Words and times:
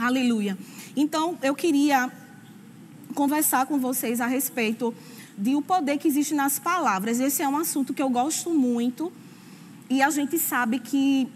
Aleluia. 0.00 0.56
Então, 0.96 1.36
eu 1.42 1.54
queria 1.54 2.10
conversar 3.14 3.66
com 3.66 3.80
vocês 3.80 4.20
a 4.20 4.26
respeito 4.26 4.94
de 5.36 5.56
o 5.56 5.62
poder 5.62 5.98
que 5.98 6.06
existe 6.06 6.34
nas 6.34 6.58
palavras. 6.58 7.18
Esse 7.18 7.42
é 7.42 7.48
um 7.48 7.56
assunto 7.56 7.92
que 7.92 8.00
eu 8.00 8.08
gosto 8.08 8.50
muito 8.50 9.12
e 9.90 10.00
a 10.00 10.08
gente 10.10 10.38
sabe 10.38 10.78
que 10.78 11.26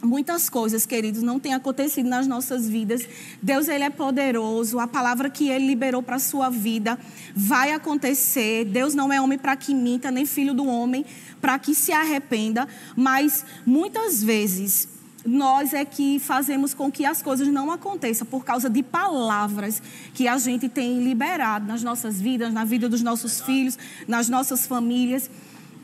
muitas 0.00 0.48
coisas, 0.48 0.86
queridos, 0.86 1.22
não 1.22 1.40
têm 1.40 1.54
acontecido 1.54 2.08
nas 2.08 2.26
nossas 2.26 2.68
vidas. 2.68 3.04
Deus 3.42 3.66
ele 3.66 3.82
é 3.82 3.90
poderoso. 3.90 4.78
A 4.78 4.86
palavra 4.86 5.28
que 5.28 5.48
ele 5.48 5.66
liberou 5.66 6.04
para 6.04 6.16
a 6.16 6.20
sua 6.20 6.50
vida 6.50 6.96
vai 7.34 7.72
acontecer. 7.72 8.64
Deus 8.64 8.94
não 8.94 9.12
é 9.12 9.20
homem 9.20 9.38
para 9.38 9.56
que 9.56 9.74
minta, 9.74 10.08
nem 10.10 10.24
filho 10.24 10.54
do 10.54 10.66
homem 10.66 11.04
para 11.40 11.58
que 11.58 11.74
se 11.74 11.90
arrependa, 11.90 12.68
mas 12.94 13.44
muitas 13.66 14.22
vezes 14.22 14.88
nós 15.24 15.72
é 15.72 15.84
que 15.84 16.18
fazemos 16.18 16.74
com 16.74 16.90
que 16.90 17.04
as 17.04 17.22
coisas 17.22 17.46
não 17.48 17.70
aconteçam 17.70 18.26
por 18.26 18.44
causa 18.44 18.68
de 18.68 18.82
palavras 18.82 19.80
que 20.14 20.26
a 20.26 20.36
gente 20.38 20.68
tem 20.68 21.02
liberado 21.02 21.66
nas 21.66 21.82
nossas 21.82 22.20
vidas, 22.20 22.52
na 22.52 22.64
vida 22.64 22.88
dos 22.88 23.02
nossos 23.02 23.40
filhos, 23.40 23.78
nas 24.08 24.28
nossas 24.28 24.66
famílias. 24.66 25.30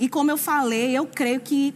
E 0.00 0.08
como 0.08 0.30
eu 0.30 0.36
falei, 0.36 0.96
eu 0.96 1.06
creio 1.06 1.40
que 1.40 1.74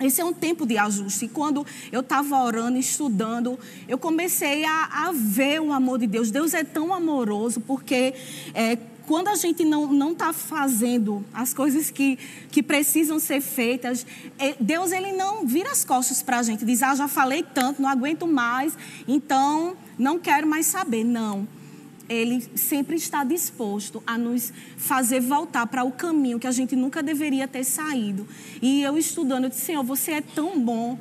esse 0.00 0.20
é 0.20 0.24
um 0.24 0.32
tempo 0.32 0.66
de 0.66 0.78
ajuste. 0.78 1.26
E 1.26 1.28
quando 1.28 1.66
eu 1.90 2.00
estava 2.00 2.42
orando, 2.42 2.78
estudando, 2.78 3.58
eu 3.86 3.98
comecei 3.98 4.64
a, 4.64 5.08
a, 5.08 5.12
ver 5.12 5.60
o 5.60 5.72
amor 5.72 5.98
de 5.98 6.06
Deus. 6.06 6.30
Deus 6.30 6.54
é 6.54 6.64
tão 6.64 6.92
amoroso 6.92 7.60
porque 7.60 8.14
é, 8.54 8.76
quando 9.06 9.28
a 9.28 9.34
gente 9.34 9.64
não 9.64 10.12
está 10.12 10.32
fazendo 10.32 11.24
as 11.32 11.52
coisas 11.52 11.90
que, 11.90 12.18
que 12.50 12.62
precisam 12.62 13.18
ser 13.18 13.40
feitas, 13.40 14.06
é, 14.38 14.54
Deus 14.58 14.92
ele 14.92 15.12
não 15.12 15.46
vira 15.46 15.70
as 15.70 15.84
costas 15.84 16.22
para 16.22 16.38
a 16.38 16.42
gente, 16.42 16.64
diz, 16.64 16.82
ah, 16.82 16.94
já 16.94 17.08
falei 17.08 17.42
tanto, 17.42 17.82
não 17.82 17.88
aguento 17.88 18.26
mais, 18.26 18.76
então 19.06 19.76
não 19.98 20.18
quero 20.18 20.46
mais 20.46 20.66
saber. 20.66 21.04
Não. 21.04 21.46
Ele 22.08 22.44
sempre 22.56 22.96
está 22.96 23.24
disposto 23.24 24.02
a 24.06 24.18
nos 24.18 24.52
fazer 24.76 25.20
voltar 25.20 25.66
para 25.66 25.84
o 25.84 25.92
caminho 25.92 26.38
que 26.38 26.46
a 26.46 26.52
gente 26.52 26.76
nunca 26.76 27.02
deveria 27.02 27.48
ter 27.48 27.64
saído. 27.64 28.26
E 28.60 28.82
eu 28.82 28.98
estudando, 28.98 29.44
eu 29.44 29.50
disse, 29.50 29.62
Senhor, 29.62 29.82
você 29.82 30.12
é 30.12 30.20
tão 30.20 30.58
bom, 30.60 30.98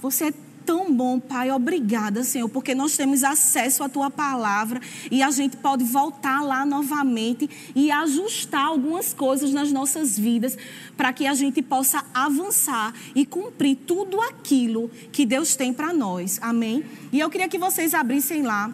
você 0.00 0.26
é 0.26 0.32
tão 0.64 0.92
bom, 0.92 1.18
Pai. 1.18 1.50
Obrigada, 1.50 2.24
Senhor, 2.24 2.48
porque 2.48 2.74
nós 2.74 2.96
temos 2.96 3.22
acesso 3.24 3.82
à 3.82 3.88
tua 3.88 4.10
palavra 4.10 4.80
e 5.10 5.22
a 5.22 5.30
gente 5.30 5.56
pode 5.56 5.84
voltar 5.84 6.42
lá 6.42 6.64
novamente 6.64 7.48
e 7.74 7.90
ajustar 7.90 8.66
algumas 8.66 9.12
coisas 9.12 9.52
nas 9.52 9.72
nossas 9.72 10.18
vidas 10.18 10.56
para 10.96 11.12
que 11.12 11.26
a 11.26 11.34
gente 11.34 11.62
possa 11.62 12.04
avançar 12.14 12.94
e 13.14 13.26
cumprir 13.26 13.76
tudo 13.86 14.20
aquilo 14.20 14.90
que 15.10 15.26
Deus 15.26 15.56
tem 15.56 15.72
para 15.72 15.92
nós. 15.92 16.38
Amém? 16.42 16.84
E 17.12 17.20
eu 17.20 17.28
queria 17.28 17.48
que 17.48 17.58
vocês 17.58 17.94
abrissem 17.94 18.42
lá 18.42 18.72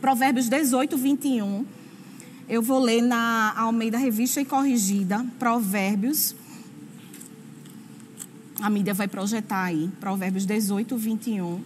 Provérbios 0.00 0.48
18, 0.48 0.96
21. 0.96 1.66
Eu 2.48 2.62
vou 2.62 2.80
ler 2.80 3.02
na 3.02 3.52
Almeida 3.56 3.98
Revista 3.98 4.40
e 4.40 4.44
Corrigida, 4.44 5.24
Provérbios 5.38 6.34
a 8.62 8.68
mídia 8.68 8.92
vai 8.92 9.08
projetar 9.08 9.64
aí, 9.64 9.90
Provérbios 9.98 10.44
18, 10.44 10.96
21. 10.96 11.60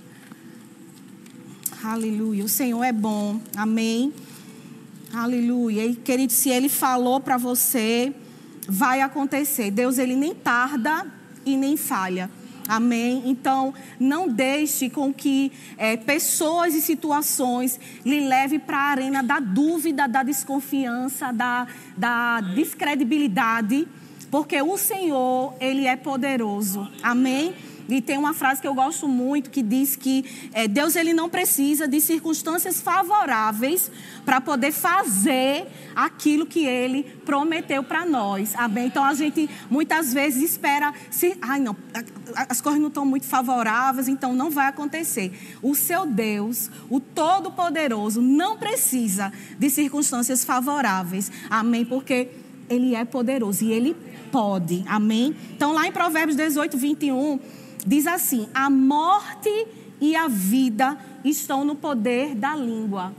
Aleluia. 1.82 2.44
O 2.44 2.48
Senhor 2.48 2.82
é 2.82 2.92
bom. 2.92 3.40
Amém. 3.56 4.12
Aleluia. 5.12 5.84
E, 5.84 5.96
querido, 5.96 6.32
se 6.32 6.48
Ele 6.48 6.68
falou 6.68 7.20
para 7.20 7.36
você, 7.36 8.14
vai 8.68 9.00
acontecer. 9.00 9.70
Deus, 9.70 9.98
Ele 9.98 10.14
nem 10.14 10.34
tarda 10.34 11.06
e 11.44 11.56
nem 11.56 11.76
falha. 11.76 12.30
Amém? 12.66 13.24
Então, 13.26 13.74
não 14.00 14.26
deixe 14.26 14.88
com 14.88 15.12
que 15.12 15.52
é, 15.76 15.96
pessoas 15.96 16.74
e 16.74 16.80
situações 16.80 17.78
lhe 18.06 18.26
leve 18.26 18.58
para 18.58 18.78
a 18.78 18.90
arena 18.90 19.22
da 19.22 19.38
dúvida, 19.38 20.06
da 20.06 20.22
desconfiança, 20.22 21.30
da, 21.32 21.66
da 21.96 22.40
descredibilidade 22.40 23.86
porque 24.30 24.60
o 24.60 24.76
Senhor, 24.76 25.54
Ele 25.60 25.86
é 25.86 25.96
poderoso. 25.96 26.88
Amém? 27.02 27.54
E 27.88 28.00
tem 28.00 28.16
uma 28.16 28.32
frase 28.32 28.60
que 28.60 28.66
eu 28.66 28.74
gosto 28.74 29.06
muito 29.06 29.50
que 29.50 29.62
diz 29.62 29.94
que 29.94 30.24
é, 30.52 30.66
Deus 30.66 30.96
ele 30.96 31.12
não 31.12 31.28
precisa 31.28 31.86
de 31.86 32.00
circunstâncias 32.00 32.80
favoráveis 32.80 33.90
para 34.24 34.40
poder 34.40 34.72
fazer 34.72 35.66
aquilo 35.94 36.46
que 36.46 36.64
ele 36.64 37.02
prometeu 37.26 37.82
para 37.82 38.06
nós. 38.06 38.54
Amém? 38.56 38.86
Então 38.86 39.04
a 39.04 39.12
gente 39.12 39.50
muitas 39.70 40.14
vezes 40.14 40.50
espera 40.50 40.94
se, 41.10 41.36
ai 41.42 41.60
não, 41.60 41.76
as 42.48 42.60
coisas 42.60 42.80
não 42.80 42.88
estão 42.88 43.04
muito 43.04 43.26
favoráveis, 43.26 44.08
então 44.08 44.32
não 44.32 44.50
vai 44.50 44.68
acontecer. 44.68 45.32
O 45.62 45.74
seu 45.74 46.06
Deus, 46.06 46.70
o 46.88 46.98
Todo-Poderoso, 46.98 48.22
não 48.22 48.56
precisa 48.56 49.30
de 49.58 49.68
circunstâncias 49.68 50.42
favoráveis. 50.42 51.30
Amém? 51.50 51.84
Porque 51.84 52.30
ele 52.68 52.94
é 52.94 53.04
poderoso 53.04 53.62
e 53.62 53.72
ele 53.72 53.94
pode. 54.34 54.82
Amém? 54.88 55.32
Então, 55.54 55.72
lá 55.72 55.86
em 55.86 55.92
Provérbios 55.92 56.36
18, 56.36 56.76
21, 56.76 57.38
diz 57.86 58.04
assim: 58.04 58.48
A 58.52 58.68
morte 58.68 59.48
e 60.00 60.16
a 60.16 60.26
vida 60.26 60.98
estão 61.24 61.64
no 61.64 61.76
poder 61.76 62.34
da 62.34 62.56
língua. 62.56 63.14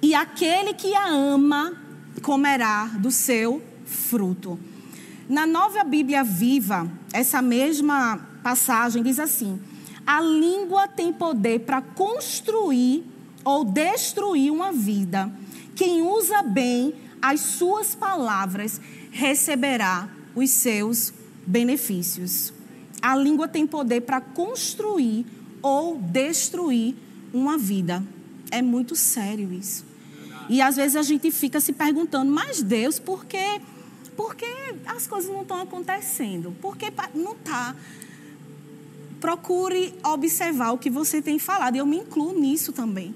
E 0.00 0.14
aquele 0.14 0.72
que 0.72 0.94
a 0.94 1.06
ama 1.10 1.76
comerá 2.22 2.86
do 2.86 3.10
seu 3.10 3.62
fruto. 3.84 4.58
Na 5.28 5.46
nova 5.46 5.84
Bíblia 5.84 6.24
viva, 6.24 6.90
essa 7.12 7.42
mesma 7.42 8.18
passagem 8.42 9.02
diz 9.02 9.18
assim: 9.18 9.60
A 10.06 10.22
língua 10.22 10.88
tem 10.88 11.12
poder 11.12 11.60
para 11.60 11.82
construir 11.82 13.04
ou 13.44 13.62
destruir 13.62 14.50
uma 14.50 14.72
vida. 14.72 15.30
Quem 15.76 16.00
usa 16.00 16.42
bem 16.42 16.94
as 17.20 17.40
suas 17.40 17.94
palavras 17.94 18.80
receberá 19.10 20.08
os 20.34 20.50
seus 20.50 21.12
benefícios. 21.46 22.52
A 23.02 23.16
língua 23.16 23.48
tem 23.48 23.66
poder 23.66 24.02
para 24.02 24.20
construir 24.20 25.26
ou 25.62 25.98
destruir 25.98 26.94
uma 27.32 27.56
vida. 27.58 28.02
É 28.50 28.62
muito 28.62 28.94
sério 28.94 29.52
isso. 29.52 29.84
E 30.48 30.60
às 30.60 30.76
vezes 30.76 30.96
a 30.96 31.02
gente 31.02 31.30
fica 31.30 31.60
se 31.60 31.72
perguntando, 31.72 32.30
mas 32.30 32.62
Deus, 32.62 32.98
por 32.98 33.24
que, 33.24 33.60
por 34.16 34.34
que 34.34 34.46
as 34.86 35.06
coisas 35.06 35.30
não 35.30 35.42
estão 35.42 35.60
acontecendo? 35.60 36.54
Por 36.60 36.76
que 36.76 36.92
não 37.14 37.32
está? 37.32 37.74
Procure 39.20 39.94
observar 40.02 40.72
o 40.72 40.78
que 40.78 40.90
você 40.90 41.22
tem 41.22 41.38
falado. 41.38 41.76
Eu 41.76 41.86
me 41.86 41.98
incluo 41.98 42.38
nisso 42.38 42.72
também. 42.72 43.14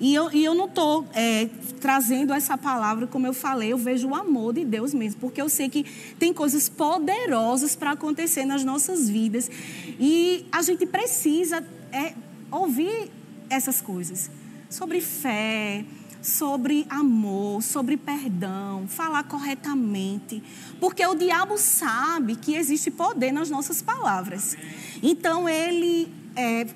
E 0.00 0.14
eu, 0.14 0.32
e 0.32 0.44
eu 0.44 0.54
não 0.54 0.66
estou 0.66 1.06
é, 1.14 1.48
trazendo 1.80 2.32
essa 2.32 2.58
palavra, 2.58 3.06
como 3.06 3.26
eu 3.26 3.32
falei, 3.32 3.72
eu 3.72 3.78
vejo 3.78 4.08
o 4.08 4.14
amor 4.14 4.54
de 4.54 4.64
Deus 4.64 4.92
mesmo, 4.92 5.20
porque 5.20 5.40
eu 5.40 5.48
sei 5.48 5.68
que 5.68 5.84
tem 6.18 6.32
coisas 6.32 6.68
poderosas 6.68 7.76
para 7.76 7.92
acontecer 7.92 8.44
nas 8.44 8.64
nossas 8.64 9.08
vidas. 9.08 9.50
E 9.98 10.46
a 10.50 10.62
gente 10.62 10.84
precisa 10.86 11.64
é, 11.92 12.14
ouvir 12.50 13.10
essas 13.48 13.80
coisas 13.80 14.30
sobre 14.68 15.00
fé, 15.00 15.84
sobre 16.20 16.86
amor, 16.88 17.62
sobre 17.62 17.96
perdão, 17.96 18.88
falar 18.88 19.24
corretamente, 19.24 20.42
porque 20.80 21.06
o 21.06 21.14
diabo 21.14 21.58
sabe 21.58 22.34
que 22.34 22.54
existe 22.54 22.90
poder 22.90 23.30
nas 23.30 23.50
nossas 23.50 23.82
palavras. 23.82 24.56
Então 25.02 25.48
ele 25.48 26.08
é, 26.34 26.66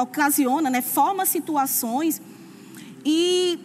ocasiona, 0.00 0.70
né, 0.70 0.80
forma 0.80 1.26
situações 1.26 2.22
e 3.10 3.58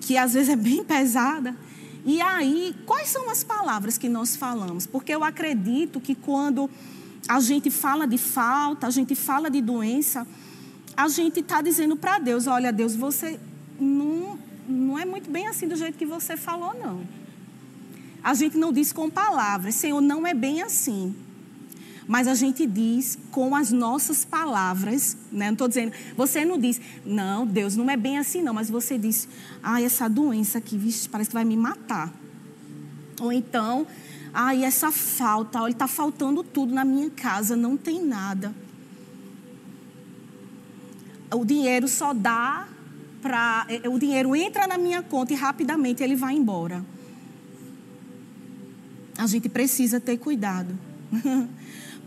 que 0.00 0.16
às 0.16 0.32
vezes 0.32 0.48
é 0.48 0.56
bem 0.56 0.82
pesada. 0.82 1.54
E 2.02 2.18
aí, 2.22 2.74
quais 2.86 3.08
são 3.10 3.28
as 3.28 3.44
palavras 3.44 3.98
que 3.98 4.08
nós 4.08 4.34
falamos? 4.34 4.86
Porque 4.86 5.12
eu 5.14 5.22
acredito 5.22 6.00
que 6.00 6.14
quando 6.14 6.70
a 7.28 7.38
gente 7.40 7.70
fala 7.70 8.06
de 8.06 8.16
falta, 8.16 8.86
a 8.86 8.90
gente 8.90 9.14
fala 9.14 9.50
de 9.50 9.60
doença, 9.60 10.26
a 10.96 11.08
gente 11.08 11.40
está 11.40 11.60
dizendo 11.60 11.94
para 11.94 12.18
Deus: 12.18 12.46
olha, 12.46 12.72
Deus, 12.72 12.96
você 12.96 13.38
não, 13.78 14.38
não 14.66 14.98
é 14.98 15.04
muito 15.04 15.30
bem 15.30 15.46
assim 15.46 15.68
do 15.68 15.76
jeito 15.76 15.98
que 15.98 16.06
você 16.06 16.34
falou, 16.34 16.74
não. 16.74 17.06
A 18.24 18.32
gente 18.32 18.56
não 18.56 18.72
diz 18.72 18.94
com 18.94 19.10
palavras, 19.10 19.74
Senhor, 19.74 20.00
não 20.00 20.26
é 20.26 20.32
bem 20.32 20.62
assim. 20.62 21.14
Mas 22.06 22.26
a 22.26 22.34
gente 22.34 22.66
diz 22.66 23.18
com 23.30 23.54
as 23.54 23.70
nossas 23.70 24.24
palavras, 24.24 25.16
né? 25.30 25.46
Não 25.46 25.52
estou 25.52 25.68
dizendo, 25.68 25.92
você 26.16 26.44
não 26.44 26.58
diz, 26.58 26.80
não, 27.04 27.46
Deus, 27.46 27.76
não 27.76 27.88
é 27.88 27.96
bem 27.96 28.18
assim 28.18 28.42
não, 28.42 28.52
mas 28.52 28.68
você 28.68 28.98
diz, 28.98 29.28
ai, 29.62 29.84
essa 29.84 30.08
doença 30.08 30.58
aqui, 30.58 30.76
vixe, 30.76 31.08
parece 31.08 31.30
que 31.30 31.34
vai 31.34 31.44
me 31.44 31.56
matar. 31.56 32.12
Ou 33.20 33.32
então, 33.32 33.86
ai, 34.34 34.64
essa 34.64 34.90
falta, 34.90 35.62
olha, 35.62 35.72
está 35.72 35.86
faltando 35.86 36.42
tudo 36.42 36.74
na 36.74 36.84
minha 36.84 37.10
casa, 37.10 37.54
não 37.54 37.76
tem 37.76 38.04
nada. 38.04 38.52
O 41.34 41.44
dinheiro 41.44 41.88
só 41.88 42.12
dá 42.12 42.68
para. 43.22 43.66
É, 43.68 43.88
o 43.88 43.98
dinheiro 43.98 44.34
entra 44.36 44.66
na 44.66 44.76
minha 44.76 45.02
conta 45.02 45.32
e 45.32 45.36
rapidamente 45.36 46.02
ele 46.02 46.16
vai 46.16 46.34
embora. 46.34 46.84
A 49.16 49.26
gente 49.26 49.48
precisa 49.48 50.00
ter 50.00 50.18
cuidado. 50.18 50.76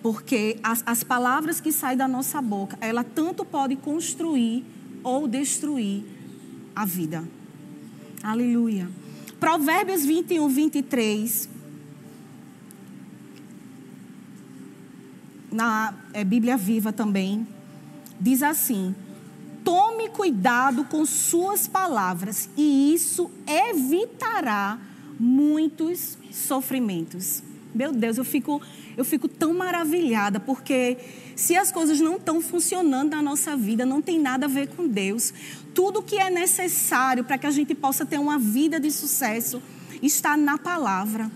Porque 0.06 0.60
as, 0.62 0.84
as 0.86 1.04
palavras 1.04 1.60
que 1.60 1.72
saem 1.72 1.98
da 1.98 2.08
nossa 2.08 2.40
boca, 2.40 2.78
ela 2.80 3.04
tanto 3.04 3.44
pode 3.44 3.76
construir 3.76 4.64
ou 5.04 5.28
destruir 5.28 6.06
a 6.76 6.86
vida. 6.86 7.28
Aleluia. 8.22 8.88
Provérbios 9.40 10.06
21, 10.06 10.48
23. 10.48 11.50
Na 15.52 15.96
é, 16.14 16.24
Bíblia 16.24 16.56
Viva 16.56 16.94
também. 16.94 17.48
Diz 18.22 18.44
assim: 18.44 18.94
Tome 19.64 20.10
cuidado 20.10 20.84
com 20.84 21.04
suas 21.04 21.68
palavras, 21.68 22.48
e 22.56 22.94
isso 22.94 23.32
evitará 23.48 24.78
muitos 25.20 26.16
sofrimentos. 26.30 27.42
Meu 27.76 27.92
Deus, 27.92 28.18
eu 28.18 28.24
fico, 28.24 28.62
eu 28.96 29.04
fico 29.04 29.28
tão 29.28 29.54
maravilhada, 29.54 30.40
porque 30.40 30.98
se 31.36 31.58
as 31.58 31.74
coisas 31.74 32.00
não 32.00 32.16
estão 32.16 32.40
funcionando 32.40 33.12
na 33.12 33.22
nossa 33.22 33.58
vida, 33.58 33.86
não 33.86 34.02
tem 34.02 34.18
nada 34.18 34.46
a 34.46 34.50
ver 34.50 34.70
com 34.70 34.88
Deus. 34.88 35.34
Tudo 35.74 36.02
que 36.02 36.16
é 36.16 36.30
necessário 36.30 37.26
para 37.26 37.38
que 37.38 37.46
a 37.46 37.52
gente 37.52 37.76
possa 37.76 38.06
ter 38.06 38.18
uma 38.18 38.40
vida 38.40 38.80
de 38.80 38.90
sucesso 38.90 39.62
está 40.02 40.38
na 40.38 40.58
palavra. 40.58 41.30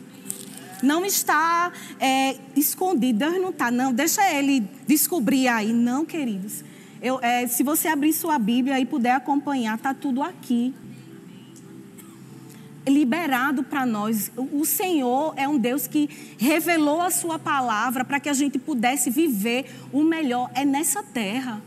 Não 0.82 1.06
está 1.06 1.74
é, 2.00 2.38
escondido, 2.56 3.20
Deus 3.20 3.34
não 3.34 3.50
está, 3.50 3.70
não. 3.70 3.92
Deixa 3.92 4.22
Ele 4.34 4.66
descobrir 4.88 5.50
aí. 5.50 5.74
Não, 5.74 6.06
queridos. 6.06 6.64
Eu, 7.02 7.20
é, 7.22 7.48
se 7.48 7.64
você 7.64 7.90
abrir 7.90 8.14
sua 8.14 8.40
Bíblia 8.40 8.80
e 8.80 8.86
puder 8.86 9.12
acompanhar, 9.12 9.76
está 9.76 9.94
tudo 9.94 10.24
aqui 10.24 10.74
liberado 12.90 13.64
para 13.64 13.86
nós. 13.86 14.32
O 14.36 14.66
Senhor 14.66 15.34
é 15.38 15.48
um 15.48 15.58
Deus 15.58 15.88
que 15.88 16.10
revelou 16.38 17.02
a 17.02 17.12
sua 17.12 17.40
palavra 17.40 18.04
para 18.04 18.20
que 18.20 18.30
a 18.30 18.34
gente 18.34 18.58
pudesse 18.60 19.10
viver 19.10 19.66
o 19.92 20.04
melhor. 20.04 20.50
É 20.54 20.66
nessa 20.66 21.04
terra. 21.04 21.62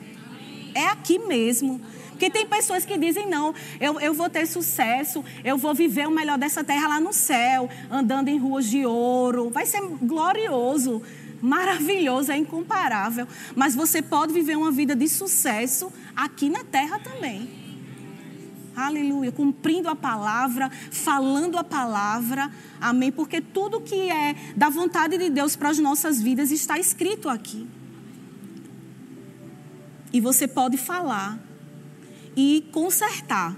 É 0.75 0.87
aqui 0.87 1.19
mesmo. 1.19 1.81
Porque 2.11 2.31
tem 2.31 2.47
pessoas 2.47 2.85
que 2.85 2.97
dizem, 2.97 3.29
não, 3.29 3.53
eu, 3.81 3.99
eu 3.99 4.15
vou 4.15 4.31
ter 4.31 4.47
sucesso, 4.47 5.25
eu 5.43 5.59
vou 5.59 5.75
viver 5.75 6.07
o 6.07 6.11
melhor 6.11 6.39
dessa 6.39 6.63
terra 6.63 6.87
lá 6.87 7.01
no 7.01 7.13
céu, 7.13 7.69
andando 7.91 8.29
em 8.29 8.39
ruas 8.39 8.67
de 8.67 8.87
ouro. 8.87 9.51
Vai 9.51 9.67
ser 9.67 9.81
glorioso, 9.81 11.03
maravilhoso, 11.41 12.31
é 12.31 12.37
incomparável. 12.37 13.27
Mas 13.57 13.75
você 13.75 14.01
pode 14.01 14.33
viver 14.33 14.57
uma 14.57 14.71
vida 14.71 14.95
de 14.95 15.09
sucesso 15.09 15.93
aqui 16.15 16.49
na 16.49 16.63
terra 16.63 17.01
também. 17.01 17.62
Aleluia. 18.75 19.31
Cumprindo 19.31 19.89
a 19.89 19.97
palavra, 19.97 20.71
falando 20.91 21.59
a 21.59 21.65
palavra. 21.65 22.51
Amém. 22.81 23.13
Porque 23.13 23.41
tudo 23.41 23.81
que 23.81 24.11
é 24.11 24.35
da 24.57 24.69
vontade 24.69 25.19
de 25.19 25.29
Deus 25.29 25.57
para 25.57 25.71
as 25.71 25.79
nossas 25.79 26.21
vidas 26.21 26.51
está 26.51 26.79
escrito 26.79 27.29
aqui. 27.29 27.67
E 30.13 30.21
você 30.21 30.47
pode 30.47 30.77
falar 30.77 31.39
e 32.37 32.67
consertar 32.73 33.57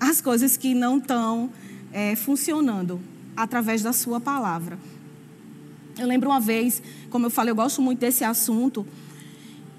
as 0.00 0.20
coisas 0.20 0.56
que 0.56 0.74
não 0.74 0.98
estão 0.98 1.50
é, 1.92 2.16
funcionando 2.16 3.00
através 3.36 3.82
da 3.82 3.92
sua 3.92 4.20
palavra. 4.20 4.78
Eu 5.98 6.06
lembro 6.06 6.30
uma 6.30 6.40
vez, 6.40 6.82
como 7.10 7.26
eu 7.26 7.30
falei, 7.30 7.52
eu 7.52 7.56
gosto 7.56 7.80
muito 7.82 7.98
desse 8.00 8.24
assunto. 8.24 8.86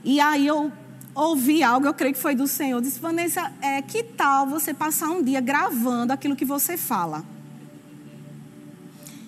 E 0.04 0.20
aí 0.20 0.46
eu 0.46 0.72
ouvi 1.16 1.62
algo, 1.64 1.88
eu 1.88 1.94
creio 1.94 2.14
que 2.14 2.20
foi 2.20 2.36
do 2.36 2.48
Senhor. 2.48 2.82
Disse, 2.82 3.00
Vanessa, 3.00 3.52
é, 3.62 3.82
que 3.82 4.04
tal 4.04 4.48
você 4.48 4.74
passar 4.74 5.10
um 5.10 5.22
dia 5.22 5.42
gravando 5.42 6.14
aquilo 6.14 6.36
que 6.36 6.46
você 6.46 6.78
fala? 6.78 7.24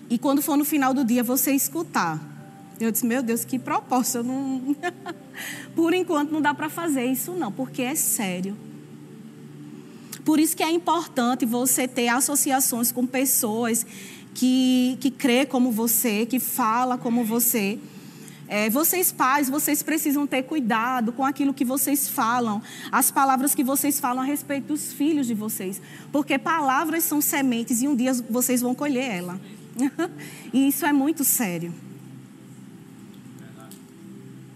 E 0.09 0.17
quando 0.17 0.41
for 0.41 0.55
no 0.55 0.65
final 0.65 0.93
do 0.93 1.03
dia, 1.03 1.23
você 1.23 1.51
escutar. 1.51 2.19
Eu 2.79 2.91
disse, 2.91 3.05
meu 3.05 3.23
Deus, 3.23 3.45
que 3.45 3.57
proposta. 3.57 4.21
Não... 4.21 4.75
Por 5.75 5.93
enquanto 5.93 6.31
não 6.31 6.41
dá 6.41 6.53
para 6.53 6.69
fazer 6.69 7.05
isso, 7.05 7.31
não, 7.33 7.51
porque 7.51 7.81
é 7.81 7.95
sério. 7.95 8.55
Por 10.23 10.39
isso 10.39 10.55
que 10.55 10.63
é 10.63 10.71
importante 10.71 11.45
você 11.45 11.87
ter 11.87 12.07
associações 12.07 12.91
com 12.91 13.05
pessoas 13.05 13.85
que, 14.33 14.97
que 14.99 15.11
crê 15.11 15.45
como 15.45 15.71
você, 15.71 16.25
que 16.25 16.39
fala 16.39 16.97
como 16.97 17.23
você. 17.23 17.79
É, 18.47 18.69
vocês 18.69 19.11
pais, 19.11 19.49
vocês 19.49 19.81
precisam 19.81 20.27
ter 20.27 20.43
cuidado 20.43 21.11
com 21.11 21.25
aquilo 21.25 21.53
que 21.53 21.65
vocês 21.65 22.07
falam, 22.07 22.61
as 22.91 23.09
palavras 23.09 23.55
que 23.55 23.63
vocês 23.63 23.99
falam 23.99 24.21
a 24.21 24.25
respeito 24.25 24.67
dos 24.67 24.93
filhos 24.93 25.25
de 25.25 25.33
vocês, 25.33 25.81
porque 26.11 26.37
palavras 26.37 27.03
são 27.03 27.21
sementes 27.21 27.81
e 27.81 27.87
um 27.87 27.95
dia 27.95 28.13
vocês 28.29 28.61
vão 28.61 28.75
colher 28.75 29.09
ela. 29.17 29.39
e 30.53 30.67
isso 30.67 30.85
é 30.85 30.93
muito 30.93 31.23
sério. 31.23 31.73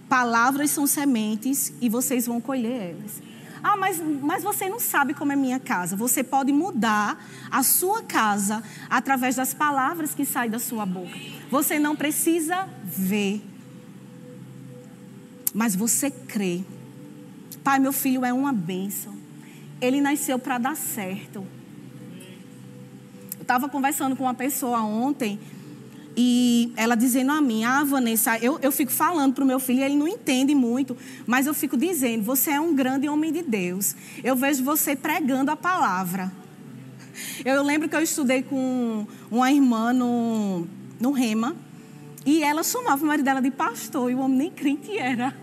Palavras 0.08 0.72
são 0.72 0.88
sementes 0.88 1.74
e 1.82 1.90
vocês 1.90 2.28
vão 2.28 2.40
colher 2.40 2.96
elas. 2.96 3.22
Ah, 3.62 3.76
mas, 3.76 4.02
mas 4.22 4.42
você 4.42 4.70
não 4.70 4.80
sabe 4.80 5.14
como 5.14 5.32
é 5.32 5.36
minha 5.36 5.60
casa. 5.60 5.96
Você 5.96 6.24
pode 6.24 6.52
mudar 6.52 7.24
a 7.52 7.62
sua 7.62 8.02
casa 8.02 8.64
através 8.90 9.36
das 9.36 9.54
palavras 9.54 10.16
que 10.16 10.26
saem 10.26 10.50
da 10.50 10.60
sua 10.60 10.86
boca. 10.86 11.18
Você 11.52 11.78
não 11.78 11.96
precisa 11.96 12.68
ver 12.86 13.49
mas 15.54 15.76
você 15.76 16.10
crê. 16.10 16.62
Pai, 17.64 17.80
meu 17.80 17.92
filho 17.92 18.24
é 18.26 18.34
uma 18.34 18.54
bênção. 18.54 19.14
Ele 19.82 20.02
nasceu 20.02 20.38
para 20.40 20.58
dar 20.58 20.76
certo. 20.76 21.46
Eu 23.38 23.42
estava 23.42 23.70
conversando 23.70 24.16
com 24.16 24.24
uma 24.24 24.34
pessoa 24.34 24.82
ontem 24.82 25.40
e 26.22 26.74
ela 26.76 26.96
dizendo 26.96 27.32
a 27.32 27.40
mim, 27.40 27.64
ah, 27.64 27.84
Vanessa, 27.84 28.38
eu, 28.40 28.60
eu 28.62 28.72
fico 28.74 28.92
falando 28.92 29.34
para 29.34 29.44
o 29.44 29.48
meu 29.48 29.60
filho, 29.60 29.82
ele 29.82 29.96
não 29.96 30.08
entende 30.08 30.54
muito, 30.54 30.98
mas 31.26 31.48
eu 31.48 31.54
fico 31.54 31.78
dizendo, 31.78 32.24
você 32.24 32.52
é 32.52 32.60
um 32.60 32.76
grande 32.76 33.08
homem 33.08 33.32
de 33.32 33.42
Deus. 33.42 33.96
Eu 34.22 34.36
vejo 34.36 34.62
você 34.64 34.98
pregando 34.98 35.50
a 35.50 35.56
palavra. 35.56 36.30
Eu 37.46 37.64
lembro 37.64 37.88
que 37.88 37.96
eu 37.96 38.02
estudei 38.02 38.44
com 38.44 39.08
uma 39.32 39.50
irmã 39.52 39.94
no, 39.94 40.68
no 41.00 41.12
Rema, 41.12 41.56
e 42.26 42.44
ela 42.44 42.64
chamava 42.64 43.02
o 43.02 43.08
marido 43.08 43.26
dela 43.26 43.42
de 43.42 43.52
pastor, 43.52 44.12
e 44.12 44.16
o 44.16 44.20
homem 44.20 44.38
nem 44.38 44.52
crente 44.52 44.98
era. 44.98 45.34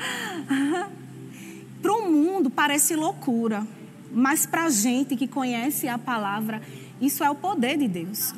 para 1.82 1.92
o 1.92 2.10
mundo 2.10 2.50
parece 2.50 2.94
loucura, 2.94 3.66
mas 4.12 4.46
para 4.46 4.64
a 4.64 4.70
gente 4.70 5.16
que 5.16 5.26
conhece 5.26 5.88
a 5.88 5.98
palavra, 5.98 6.62
isso 7.00 7.24
é 7.24 7.30
o 7.30 7.34
poder 7.34 7.76
de 7.76 7.88
Deus. 7.88 8.34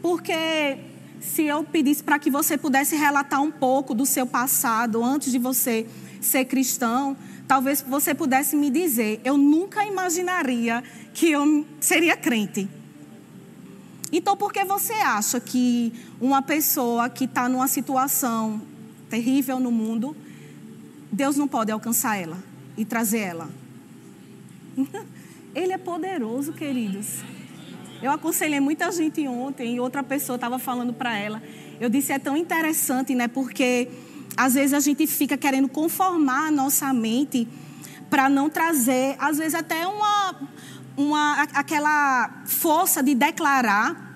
Porque 0.00 0.78
se 1.20 1.44
eu 1.44 1.64
pedisse 1.64 2.02
para 2.02 2.18
que 2.18 2.30
você 2.30 2.56
pudesse 2.56 2.96
relatar 2.96 3.42
um 3.42 3.50
pouco 3.50 3.94
do 3.94 4.06
seu 4.06 4.26
passado 4.26 5.02
antes 5.02 5.32
de 5.32 5.38
você 5.38 5.86
ser 6.20 6.44
cristão, 6.44 7.16
talvez 7.46 7.82
você 7.82 8.14
pudesse 8.14 8.56
me 8.56 8.70
dizer: 8.70 9.20
eu 9.24 9.36
nunca 9.36 9.84
imaginaria 9.84 10.82
que 11.12 11.30
eu 11.30 11.66
seria 11.80 12.16
crente. 12.16 12.68
Então, 14.10 14.36
por 14.36 14.52
que 14.52 14.64
você 14.64 14.94
acha 14.94 15.38
que 15.38 15.92
uma 16.20 16.40
pessoa 16.40 17.10
que 17.10 17.24
está 17.24 17.48
numa 17.48 17.68
situação 17.68 18.62
terrível 19.08 19.58
no 19.58 19.70
mundo, 19.70 20.16
Deus 21.10 21.36
não 21.36 21.48
pode 21.48 21.72
alcançar 21.72 22.16
ela 22.16 22.38
e 22.76 22.84
trazer 22.84 23.18
ela? 23.18 23.48
Ele 25.54 25.72
é 25.72 25.78
poderoso, 25.78 26.52
queridos. 26.52 27.20
Eu 28.00 28.12
aconselhei 28.12 28.60
muita 28.60 28.92
gente 28.92 29.26
ontem 29.26 29.74
e 29.74 29.80
outra 29.80 30.02
pessoa 30.02 30.36
estava 30.36 30.58
falando 30.58 30.92
para 30.92 31.16
ela. 31.16 31.42
Eu 31.80 31.88
disse: 31.88 32.12
é 32.12 32.18
tão 32.18 32.36
interessante, 32.36 33.14
né? 33.14 33.26
Porque 33.26 33.88
às 34.36 34.54
vezes 34.54 34.72
a 34.72 34.80
gente 34.80 35.06
fica 35.06 35.36
querendo 35.36 35.68
conformar 35.68 36.46
a 36.46 36.50
nossa 36.50 36.92
mente 36.92 37.48
para 38.08 38.28
não 38.28 38.48
trazer, 38.48 39.16
às 39.18 39.38
vezes 39.38 39.54
até 39.54 39.86
uma, 39.86 40.34
uma, 40.96 41.42
aquela 41.54 42.42
força 42.46 43.02
de 43.02 43.14
declarar 43.14 44.07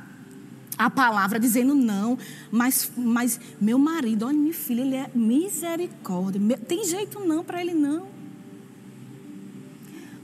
a 0.84 0.90
palavra 0.90 1.38
dizendo 1.38 1.74
não, 1.74 2.18
mas, 2.50 2.90
mas 2.96 3.38
meu 3.60 3.78
marido, 3.78 4.26
olha, 4.26 4.36
minha 4.36 4.54
filha, 4.54 4.82
ele 4.82 4.96
é 4.96 5.10
misericórdia. 5.14 6.40
Tem 6.58 6.84
jeito 6.84 7.20
não 7.20 7.44
para 7.44 7.60
ele 7.60 7.72
não. 7.72 8.06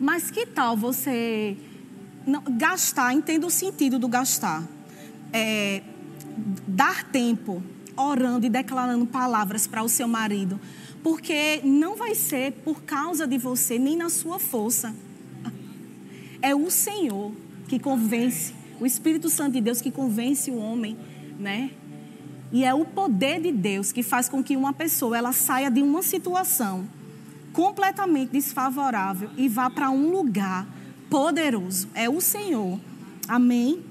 Mas 0.01 0.31
que 0.31 0.47
tal 0.47 0.77
você 0.77 1.57
não, 2.27 2.43
gastar, 2.43 3.13
entenda 3.15 3.47
o 3.47 3.51
sentido 3.51 3.99
do 3.99 4.09
gastar. 4.09 4.67
É, 5.33 5.83
dar 6.67 7.05
tempo 7.05 7.63
orando 7.97 8.47
e 8.47 8.49
declarando 8.49 9.07
palavras 9.07 9.67
para 9.67 9.83
o 9.83 9.89
seu 9.89 10.09
marido. 10.09 10.61
Porque 11.03 11.61
não 11.65 11.97
vai 11.97 12.15
ser 12.15 12.53
por 12.65 12.83
causa 12.83 13.27
de 13.27 13.39
você, 13.39 13.79
nem 13.79 13.97
na 13.97 14.09
sua 14.09 14.39
força. 14.39 14.95
É 16.41 16.55
o 16.55 16.71
Senhor 16.71 17.33
que 17.69 17.79
convence, 17.79 18.55
o 18.81 18.87
Espírito 18.87 19.29
Santo 19.29 19.53
de 19.53 19.61
Deus 19.61 19.81
que 19.81 19.91
convence 19.91 20.51
o 20.51 20.59
homem, 20.59 20.97
né? 21.39 21.71
E 22.51 22.65
é 22.65 22.73
o 22.73 22.85
poder 22.85 23.41
de 23.41 23.53
Deus 23.53 23.93
que 23.93 24.03
faz 24.03 24.29
com 24.29 24.43
que 24.43 24.57
uma 24.57 24.73
pessoa 24.73 25.17
ela 25.17 25.33
saia 25.33 25.71
de 25.71 25.83
uma 25.83 26.03
situação 26.03 26.87
completamente 27.53 28.31
desfavorável 28.31 29.31
e 29.37 29.49
vá 29.49 29.69
para 29.69 29.91
um 29.91 30.11
lugar 30.11 30.67
poderoso. 31.11 31.89
É 31.95 32.09
o 32.09 32.21
Senhor. 32.21 32.79
Amém. 33.27 33.83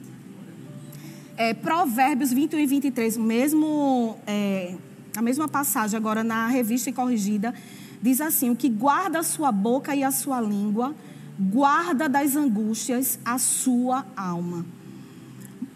é, 1.37 1.53
Provérbios 1.53 2.33
21 2.33 2.59
e 2.59 2.65
23, 2.65 3.17
mesmo, 3.17 4.17
é, 4.25 4.73
a 5.15 5.21
mesma 5.21 5.47
passagem 5.47 5.95
agora 5.95 6.23
na 6.23 6.47
revista 6.47 6.89
e 6.89 6.93
corrigida, 6.93 7.53
diz 8.01 8.19
assim: 8.19 8.49
O 8.49 8.55
que 8.55 8.67
guarda 8.67 9.19
a 9.19 9.23
sua 9.23 9.51
boca 9.51 9.95
e 9.95 10.03
a 10.03 10.09
sua 10.09 10.41
língua, 10.41 10.95
guarda 11.39 12.09
das 12.09 12.35
angústias 12.35 13.19
a 13.23 13.37
sua 13.37 14.03
alma. 14.15 14.65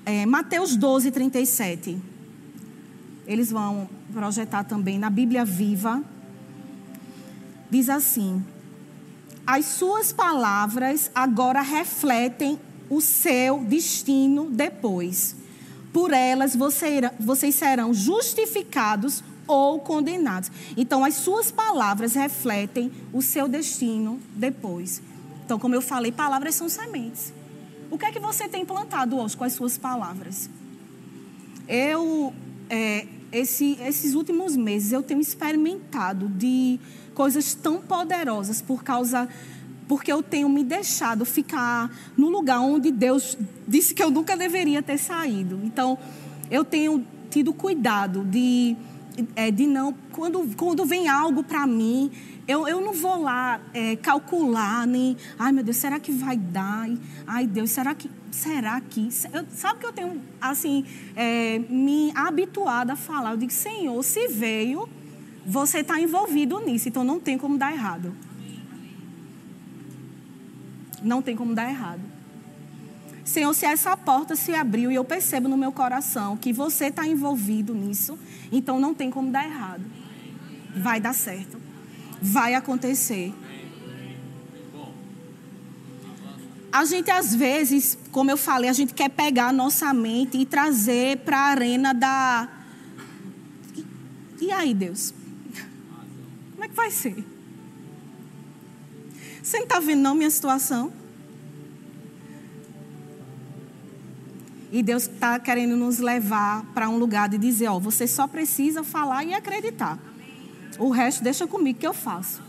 É, 0.06 0.26
Mateus 0.26 0.76
12, 0.76 1.12
37. 1.12 1.98
Eles 3.28 3.52
vão 3.52 3.88
projetar 4.12 4.64
também 4.64 4.98
na 4.98 5.10
Bíblia 5.10 5.46
Viva. 5.46 6.04
Diz 7.70 7.88
assim: 7.88 8.44
As 9.46 9.66
suas 9.66 10.12
palavras 10.12 11.12
agora 11.14 11.62
refletem 11.62 12.60
o 12.90 13.00
seu 13.00 13.60
destino 13.60 14.50
depois. 14.50 15.36
Por 15.94 16.14
elas 16.14 16.56
vocês 16.56 17.56
serão 17.56 17.94
justificados 17.94 19.24
ou 19.48 19.80
condenados. 19.80 20.50
Então, 20.78 21.04
as 21.04 21.16
suas 21.16 21.52
palavras 21.52 22.14
refletem 22.16 22.92
o 23.14 23.22
seu 23.22 23.48
destino 23.48 24.20
depois. 24.36 25.02
Então, 25.46 25.60
como 25.60 25.76
eu 25.76 25.82
falei, 25.82 26.12
palavras 26.12 26.56
são 26.56 26.70
sementes. 26.70 27.34
O 27.92 27.98
que 27.98 28.06
é 28.06 28.12
que 28.12 28.20
você 28.20 28.48
tem 28.48 28.66
plantado 28.66 29.18
hoje 29.18 29.36
com 29.36 29.44
as 29.44 29.52
suas 29.52 29.78
palavras? 29.78 30.50
Eu, 31.68 32.34
é, 32.70 33.06
esse, 33.34 33.78
esses 33.82 34.16
últimos 34.16 34.56
meses, 34.56 34.94
eu 34.94 35.04
tenho 35.04 35.20
experimentado 35.20 36.30
de 36.30 36.80
coisas 37.14 37.54
tão 37.54 37.82
poderosas 37.82 38.62
por 38.62 38.82
causa 38.82 39.28
porque 39.90 40.10
eu 40.10 40.24
tenho 40.24 40.48
me 40.48 40.64
deixado 40.64 41.26
ficar 41.26 41.94
no 42.16 42.30
lugar 42.30 42.62
onde 42.62 42.94
Deus 42.94 43.38
disse 43.68 43.94
que 43.94 44.02
eu 44.02 44.10
nunca 44.10 44.38
deveria 44.38 44.82
ter 44.82 44.98
saído. 44.98 45.60
Então, 45.62 45.98
eu 46.50 46.64
tenho 46.64 47.06
tido 47.30 47.52
cuidado 47.52 48.24
de, 48.24 48.78
é, 49.36 49.52
de 49.52 49.68
não. 49.68 49.94
Quando, 50.14 50.50
quando 50.56 50.86
vem 50.86 51.10
algo 51.10 51.44
para 51.44 51.68
mim, 51.68 52.10
eu, 52.48 52.68
eu 52.68 52.82
não 52.82 52.94
vou 52.94 53.22
lá 53.22 53.60
é, 53.74 53.96
calcular, 53.96 54.86
nem. 54.88 55.16
Ai, 55.38 55.52
meu 55.52 55.64
Deus, 55.64 55.78
será 55.78 56.00
que 56.00 56.12
vai 56.12 56.38
dar? 56.38 56.90
Ai, 57.28 57.46
Deus, 57.48 57.72
será 57.72 57.94
que. 57.94 58.10
Será 58.32 58.80
que. 58.82 59.10
Eu, 59.32 59.46
sabe 59.52 59.80
que 59.80 59.86
eu 59.86 59.94
tenho, 59.94 60.22
assim, 60.40 60.86
é, 61.16 61.60
me 61.70 62.12
habituado 62.16 62.92
a 62.92 62.96
falar? 62.96 63.32
Eu 63.32 63.38
digo, 63.38 63.52
Senhor, 63.52 64.02
se 64.04 64.28
veio, 64.28 64.90
você 65.46 65.80
está 65.80 66.00
envolvido 66.00 66.60
nisso, 66.60 66.90
então 66.90 67.04
não 67.04 67.20
tem 67.20 67.38
como 67.38 67.58
dar 67.58 67.72
errado. 67.72 68.16
Não 71.04 71.22
tem 71.22 71.36
como 71.36 71.54
dar 71.54 71.70
errado. 71.70 72.02
Senhor, 73.24 73.54
se 73.54 73.66
essa 73.66 73.96
porta 73.96 74.36
se 74.36 74.54
abriu 74.54 74.92
e 74.92 74.96
eu 74.96 75.06
percebo 75.06 75.48
no 75.48 75.58
meu 75.58 75.72
coração 75.72 76.36
que 76.36 76.52
você 76.52 76.86
está 76.88 77.08
envolvido 77.08 77.74
nisso, 77.74 78.18
então 78.52 78.80
não 78.80 78.94
tem 78.94 79.10
como 79.10 79.32
dar 79.32 79.46
errado. 79.46 79.84
Vai 80.76 81.00
dar 81.00 81.14
certo. 81.14 81.61
Vai 82.22 82.54
acontecer. 82.54 83.34
A 86.72 86.86
gente, 86.86 87.12
às 87.12 87.36
vezes, 87.36 87.98
como 88.12 88.32
eu 88.32 88.38
falei, 88.38 88.70
a 88.70 88.74
gente 88.74 88.94
quer 88.94 89.10
pegar 89.10 89.48
a 89.48 89.54
nossa 89.54 89.94
mente 89.94 90.38
e 90.38 90.46
trazer 90.46 91.18
para 91.18 91.38
a 91.38 91.46
arena 91.48 91.94
da. 91.94 92.48
E 94.40 94.52
aí, 94.52 94.74
Deus? 94.74 95.14
Como 96.54 96.64
é 96.64 96.68
que 96.70 96.76
vai 96.76 96.90
ser? 96.90 97.26
Você 99.42 99.58
não 99.58 99.64
está 99.64 99.80
vendo 99.80 100.02
não 100.02 100.16
minha 100.16 100.30
situação? 100.30 100.94
E 104.72 104.82
Deus 104.82 105.04
está 105.04 105.38
querendo 105.38 105.76
nos 105.76 106.00
levar 106.00 106.64
para 106.74 106.88
um 106.88 106.98
lugar 106.98 107.28
de 107.28 107.38
dizer, 107.38 107.68
ó, 107.68 107.78
você 107.78 108.08
só 108.08 108.26
precisa 108.28 108.82
falar 108.84 109.26
e 109.26 109.34
acreditar. 109.34 110.00
O 110.80 110.90
resto 110.90 111.24
deixa 111.24 111.48
comigo 111.48 111.80
que 111.80 111.88
eu 111.88 111.94
faço. 111.94 112.42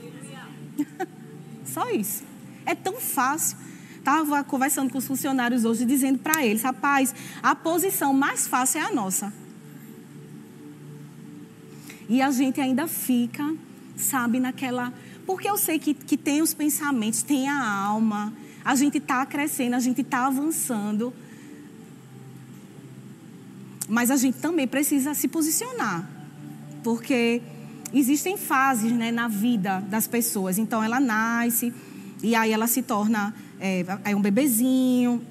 só 1.64 1.90
isso. 1.90 2.22
É 2.64 2.74
tão 2.74 3.00
fácil. 3.00 3.56
Estava 3.98 4.42
conversando 4.42 4.90
com 4.90 4.98
os 4.98 5.06
funcionários 5.06 5.64
hoje, 5.64 5.84
dizendo 5.84 6.18
para 6.18 6.44
eles, 6.44 6.62
rapaz, 6.62 7.14
a 7.42 7.54
posição 7.54 8.12
mais 8.12 8.48
fácil 8.48 8.80
é 8.80 8.84
a 8.84 8.92
nossa. 8.92 9.32
E 12.08 12.20
a 12.20 12.30
gente 12.30 12.60
ainda 12.60 12.88
fica, 12.88 13.54
sabe, 13.96 14.40
naquela 14.40 14.92
porque 15.26 15.48
eu 15.48 15.56
sei 15.56 15.78
que, 15.78 15.94
que 15.94 16.16
tem 16.16 16.42
os 16.42 16.52
pensamentos, 16.52 17.22
tem 17.22 17.48
a 17.48 17.64
alma, 17.64 18.32
a 18.64 18.74
gente 18.74 18.98
está 18.98 19.24
crescendo, 19.24 19.74
a 19.74 19.80
gente 19.80 20.00
está 20.00 20.26
avançando. 20.26 21.12
Mas 23.88 24.10
a 24.10 24.16
gente 24.16 24.38
também 24.38 24.66
precisa 24.66 25.14
se 25.14 25.28
posicionar. 25.28 26.08
Porque 26.82 27.42
existem 27.92 28.36
fases 28.36 28.92
né, 28.92 29.10
na 29.10 29.28
vida 29.28 29.80
das 29.88 30.06
pessoas. 30.06 30.58
Então 30.58 30.82
ela 30.82 31.00
nasce, 31.00 31.72
e 32.22 32.34
aí 32.34 32.52
ela 32.52 32.66
se 32.66 32.82
torna 32.82 33.34
é, 33.60 33.84
é 34.04 34.16
um 34.16 34.20
bebezinho, 34.20 35.22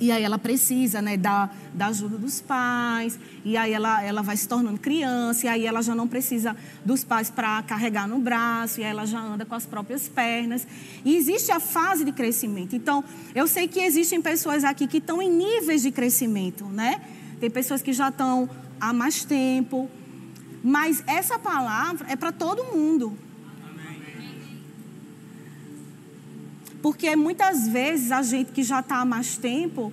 e 0.00 0.10
aí 0.10 0.22
ela 0.22 0.38
precisa 0.38 1.02
né, 1.02 1.18
da, 1.18 1.50
da 1.74 1.88
ajuda 1.88 2.16
dos 2.16 2.40
pais, 2.40 3.18
e 3.44 3.54
aí 3.54 3.72
ela, 3.72 4.02
ela 4.02 4.22
vai 4.22 4.34
se 4.34 4.48
tornando 4.48 4.78
criança, 4.78 5.44
e 5.44 5.48
aí 5.48 5.66
ela 5.66 5.82
já 5.82 5.94
não 5.94 6.08
precisa 6.08 6.56
dos 6.82 7.04
pais 7.04 7.28
para 7.28 7.62
carregar 7.64 8.08
no 8.08 8.18
braço, 8.18 8.80
e 8.80 8.84
aí 8.84 8.90
ela 8.90 9.04
já 9.04 9.20
anda 9.20 9.44
com 9.44 9.54
as 9.54 9.66
próprias 9.66 10.08
pernas. 10.08 10.66
E 11.04 11.14
existe 11.14 11.52
a 11.52 11.60
fase 11.60 12.02
de 12.02 12.12
crescimento. 12.12 12.74
Então, 12.74 13.04
eu 13.34 13.46
sei 13.46 13.68
que 13.68 13.78
existem 13.78 14.22
pessoas 14.22 14.64
aqui 14.64 14.86
que 14.86 14.96
estão 14.96 15.20
em 15.20 15.30
níveis 15.30 15.82
de 15.82 15.90
crescimento, 15.90 16.64
né? 16.64 17.02
Tem 17.38 17.50
pessoas 17.50 17.82
que 17.82 17.92
já 17.92 18.08
estão 18.08 18.48
há 18.80 18.94
mais 18.94 19.22
tempo. 19.22 19.90
Mas 20.62 21.02
essa 21.06 21.38
palavra 21.38 22.06
é 22.10 22.16
para 22.16 22.32
todo 22.32 22.64
mundo. 22.64 23.16
Porque 26.82 27.14
muitas 27.14 27.68
vezes 27.68 28.10
a 28.10 28.22
gente 28.22 28.52
que 28.52 28.62
já 28.62 28.80
está 28.80 28.96
há 29.00 29.04
mais 29.04 29.36
tempo, 29.36 29.92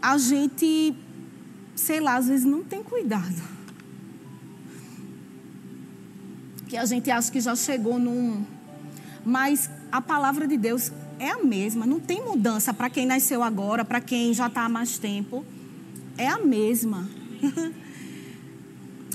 a 0.00 0.16
gente, 0.16 0.94
sei 1.74 2.00
lá, 2.00 2.16
às 2.16 2.28
vezes 2.28 2.44
não 2.44 2.62
tem 2.62 2.82
cuidado. 2.82 3.42
Que 6.68 6.76
a 6.76 6.84
gente 6.84 7.10
acha 7.10 7.30
que 7.30 7.40
já 7.40 7.56
chegou 7.56 7.98
num. 7.98 8.44
Mas 9.24 9.68
a 9.90 10.00
palavra 10.00 10.46
de 10.46 10.56
Deus 10.56 10.92
é 11.18 11.30
a 11.30 11.42
mesma, 11.42 11.84
não 11.84 11.98
tem 11.98 12.24
mudança 12.24 12.72
para 12.72 12.88
quem 12.88 13.04
nasceu 13.04 13.42
agora, 13.42 13.84
para 13.84 14.00
quem 14.00 14.32
já 14.32 14.46
está 14.46 14.64
há 14.64 14.68
mais 14.68 14.98
tempo. 14.98 15.44
É 16.16 16.28
a 16.28 16.38
mesma. 16.38 17.08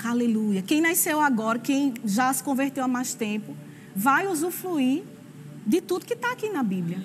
Aleluia. 0.04 0.62
Quem 0.62 0.82
nasceu 0.82 1.22
agora, 1.22 1.58
quem 1.58 1.94
já 2.04 2.32
se 2.34 2.44
converteu 2.44 2.84
há 2.84 2.88
mais 2.88 3.14
tempo, 3.14 3.56
vai 3.96 4.28
usufruir 4.28 5.04
de 5.66 5.80
tudo 5.80 6.06
que 6.06 6.14
está 6.14 6.32
aqui 6.32 6.50
na 6.50 6.62
Bíblia. 6.62 7.04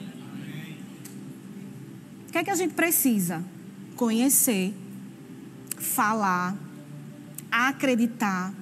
O 2.29 2.33
que 2.33 2.39
é 2.39 2.45
que 2.45 2.51
a 2.51 2.55
gente 2.57 2.75
precisa? 2.75 3.43
Conhecer, 3.95 4.75
falar, 5.77 6.57
acreditar 7.51 8.53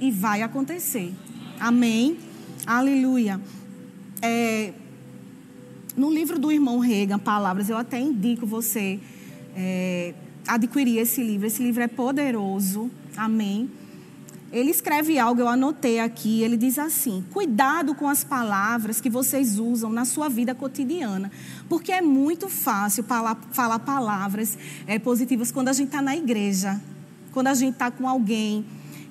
e 0.00 0.10
vai 0.10 0.42
acontecer. 0.42 1.14
Amém? 1.60 2.18
Aleluia. 2.66 3.40
É, 4.20 4.72
no 5.96 6.12
livro 6.12 6.38
do 6.38 6.50
irmão 6.50 6.78
Reagan, 6.80 7.18
Palavras, 7.18 7.68
eu 7.68 7.76
até 7.76 7.98
indico 8.00 8.44
você 8.44 9.00
é, 9.54 10.14
adquirir 10.46 10.98
esse 10.98 11.22
livro. 11.22 11.46
Esse 11.46 11.62
livro 11.62 11.82
é 11.82 11.88
poderoso. 11.88 12.90
Amém? 13.18 13.68
Ele 14.50 14.70
escreve 14.70 15.18
algo, 15.18 15.40
eu 15.40 15.48
anotei 15.48 16.00
aqui. 16.00 16.42
Ele 16.42 16.56
diz 16.56 16.78
assim: 16.78 17.24
cuidado 17.32 17.94
com 17.94 18.08
as 18.08 18.24
palavras 18.24 19.00
que 19.00 19.10
vocês 19.10 19.58
usam 19.58 19.90
na 19.90 20.04
sua 20.04 20.28
vida 20.28 20.54
cotidiana, 20.54 21.30
porque 21.68 21.92
é 21.92 22.00
muito 22.00 22.48
fácil 22.48 23.04
falar, 23.04 23.34
palavras 23.80 24.56
é, 24.86 24.98
positivas 24.98 25.52
quando 25.52 25.68
a 25.68 25.72
gente 25.72 25.88
está 25.88 26.00
na 26.00 26.16
igreja, 26.16 26.80
quando 27.32 27.48
a 27.48 27.54
gente 27.54 27.74
está 27.74 27.90
com 27.90 28.08
alguém 28.08 28.64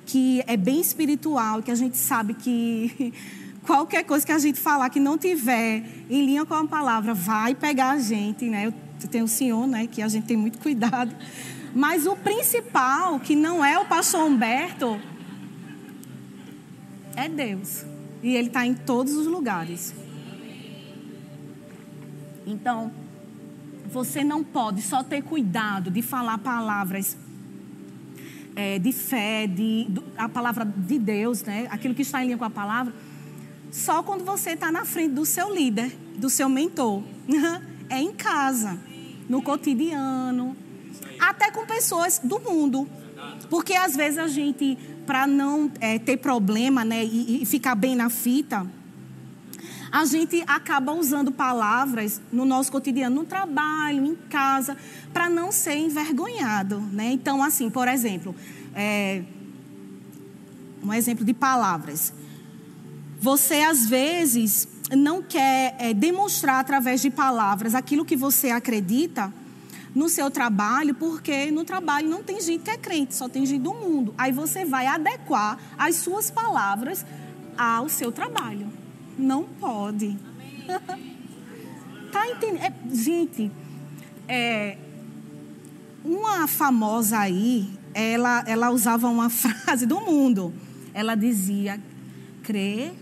que 0.06 0.42
é 0.46 0.56
bem 0.56 0.80
espiritual, 0.80 1.62
que 1.62 1.70
a 1.70 1.74
gente 1.74 1.98
sabe 1.98 2.32
que 2.32 3.12
qualquer 3.64 4.04
coisa 4.04 4.24
que 4.24 4.32
a 4.32 4.38
gente 4.38 4.58
falar 4.58 4.88
que 4.88 4.98
não 4.98 5.18
tiver 5.18 5.84
em 6.08 6.24
linha 6.24 6.46
com 6.46 6.54
a 6.54 6.66
palavra 6.66 7.12
vai 7.12 7.54
pegar 7.54 7.90
a 7.90 7.98
gente, 7.98 8.46
né? 8.46 8.66
Eu 8.66 8.87
tenho 9.06 9.26
o 9.26 9.28
senhor, 9.28 9.66
né? 9.66 9.86
Que 9.86 10.02
a 10.02 10.08
gente 10.08 10.26
tem 10.26 10.36
muito 10.36 10.58
cuidado. 10.58 11.14
Mas 11.74 12.06
o 12.06 12.16
principal, 12.16 13.20
que 13.20 13.36
não 13.36 13.64
é 13.64 13.78
o 13.78 13.84
pastor 13.84 14.24
Humberto, 14.24 15.00
é 17.14 17.28
Deus. 17.28 17.84
E 18.22 18.34
Ele 18.34 18.48
está 18.48 18.66
em 18.66 18.74
todos 18.74 19.14
os 19.14 19.26
lugares. 19.26 19.94
Então, 22.46 22.90
você 23.90 24.24
não 24.24 24.42
pode 24.42 24.82
só 24.82 25.02
ter 25.02 25.22
cuidado 25.22 25.90
de 25.90 26.02
falar 26.02 26.38
palavras 26.38 27.16
é, 28.56 28.78
de 28.78 28.90
fé, 28.90 29.46
de, 29.46 29.86
a 30.16 30.28
palavra 30.28 30.64
de 30.64 30.98
Deus, 30.98 31.42
né? 31.44 31.68
aquilo 31.70 31.94
que 31.94 32.02
está 32.02 32.22
em 32.22 32.26
linha 32.26 32.38
com 32.38 32.44
a 32.44 32.50
palavra, 32.50 32.92
só 33.70 34.02
quando 34.02 34.24
você 34.24 34.50
está 34.50 34.72
na 34.72 34.84
frente 34.84 35.14
do 35.14 35.24
seu 35.24 35.54
líder, 35.54 35.96
do 36.16 36.28
seu 36.28 36.48
mentor. 36.48 37.02
É 37.90 38.02
em 38.02 38.12
casa, 38.12 38.78
no 39.28 39.42
cotidiano, 39.42 40.56
até 41.18 41.50
com 41.50 41.66
pessoas 41.66 42.20
do 42.22 42.40
mundo. 42.40 42.88
Porque 43.50 43.74
às 43.74 43.96
vezes 43.96 44.18
a 44.18 44.28
gente, 44.28 44.78
para 45.06 45.26
não 45.26 45.70
é, 45.80 45.98
ter 45.98 46.16
problema 46.16 46.84
né, 46.84 47.04
e, 47.04 47.42
e 47.42 47.46
ficar 47.46 47.74
bem 47.74 47.94
na 47.94 48.08
fita, 48.08 48.66
a 49.90 50.04
gente 50.04 50.42
acaba 50.46 50.92
usando 50.92 51.32
palavras 51.32 52.20
no 52.30 52.44
nosso 52.44 52.70
cotidiano, 52.70 53.16
no 53.16 53.24
trabalho, 53.24 54.04
em 54.04 54.14
casa, 54.14 54.76
para 55.12 55.28
não 55.28 55.50
ser 55.50 55.76
envergonhado. 55.76 56.78
Né? 56.92 57.12
Então, 57.12 57.42
assim, 57.42 57.70
por 57.70 57.88
exemplo, 57.88 58.34
é, 58.74 59.22
um 60.82 60.92
exemplo 60.92 61.24
de 61.24 61.32
palavras. 61.32 62.12
Você, 63.18 63.56
às 63.56 63.86
vezes, 63.86 64.68
não 64.96 65.22
quer 65.22 65.76
é, 65.78 65.92
demonstrar 65.92 66.60
através 66.60 67.00
de 67.00 67.10
palavras 67.10 67.74
aquilo 67.74 68.04
que 68.04 68.16
você 68.16 68.50
acredita 68.50 69.32
no 69.94 70.08
seu 70.08 70.30
trabalho, 70.30 70.94
porque 70.94 71.50
no 71.50 71.64
trabalho 71.64 72.08
não 72.08 72.22
tem 72.22 72.40
gente 72.40 72.62
que 72.62 72.70
é 72.70 72.76
crente, 72.76 73.14
só 73.14 73.28
tem 73.28 73.44
gente 73.44 73.62
do 73.62 73.74
mundo. 73.74 74.14
Aí 74.16 74.32
você 74.32 74.64
vai 74.64 74.86
adequar 74.86 75.58
as 75.76 75.96
suas 75.96 76.30
palavras 76.30 77.04
ao 77.56 77.88
seu 77.88 78.12
trabalho. 78.12 78.68
Não 79.18 79.44
pode. 79.44 80.16
tá 82.12 82.28
entendendo? 82.28 82.62
É, 82.62 82.72
gente, 82.92 83.50
é, 84.28 84.78
uma 86.04 86.46
famosa 86.46 87.18
aí, 87.18 87.68
ela, 87.92 88.44
ela 88.46 88.70
usava 88.70 89.08
uma 89.08 89.28
frase 89.30 89.84
do 89.86 90.00
mundo. 90.00 90.52
Ela 90.94 91.14
dizia: 91.14 91.80
crer, 92.42 92.92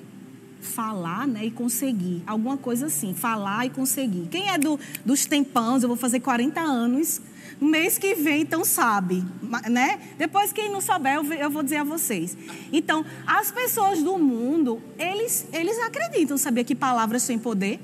falar 0.60 1.26
né, 1.26 1.46
e 1.46 1.50
conseguir. 1.50 2.22
Alguma 2.26 2.56
coisa 2.56 2.86
assim, 2.86 3.14
falar 3.14 3.66
e 3.66 3.70
conseguir. 3.70 4.28
Quem 4.30 4.50
é 4.50 4.58
do, 4.58 4.78
dos 5.04 5.24
tempãos, 5.26 5.82
eu 5.82 5.88
vou 5.88 5.96
fazer 5.96 6.20
40 6.20 6.60
anos. 6.60 7.20
No 7.60 7.68
mês 7.68 7.96
que 7.96 8.14
vem, 8.14 8.42
então 8.42 8.64
sabe, 8.64 9.24
né? 9.70 9.98
Depois 10.18 10.52
quem 10.52 10.70
não 10.70 10.80
souber, 10.82 11.14
eu 11.40 11.50
vou 11.50 11.62
dizer 11.62 11.76
a 11.76 11.84
vocês. 11.84 12.36
Então, 12.70 13.02
as 13.26 13.50
pessoas 13.50 14.02
do 14.02 14.18
mundo, 14.18 14.82
eles, 14.98 15.46
eles 15.54 15.78
acreditam, 15.78 16.36
sabia 16.36 16.64
que 16.64 16.74
palavras 16.74 17.26
têm 17.26 17.38
poder? 17.38 17.80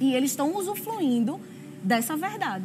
E 0.00 0.14
eles 0.14 0.32
estão 0.32 0.56
usufruindo 0.56 1.40
dessa 1.82 2.16
verdade. 2.16 2.64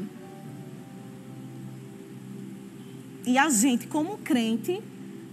E 3.27 3.37
a 3.37 3.47
gente, 3.49 3.85
como 3.85 4.17
crente, 4.17 4.81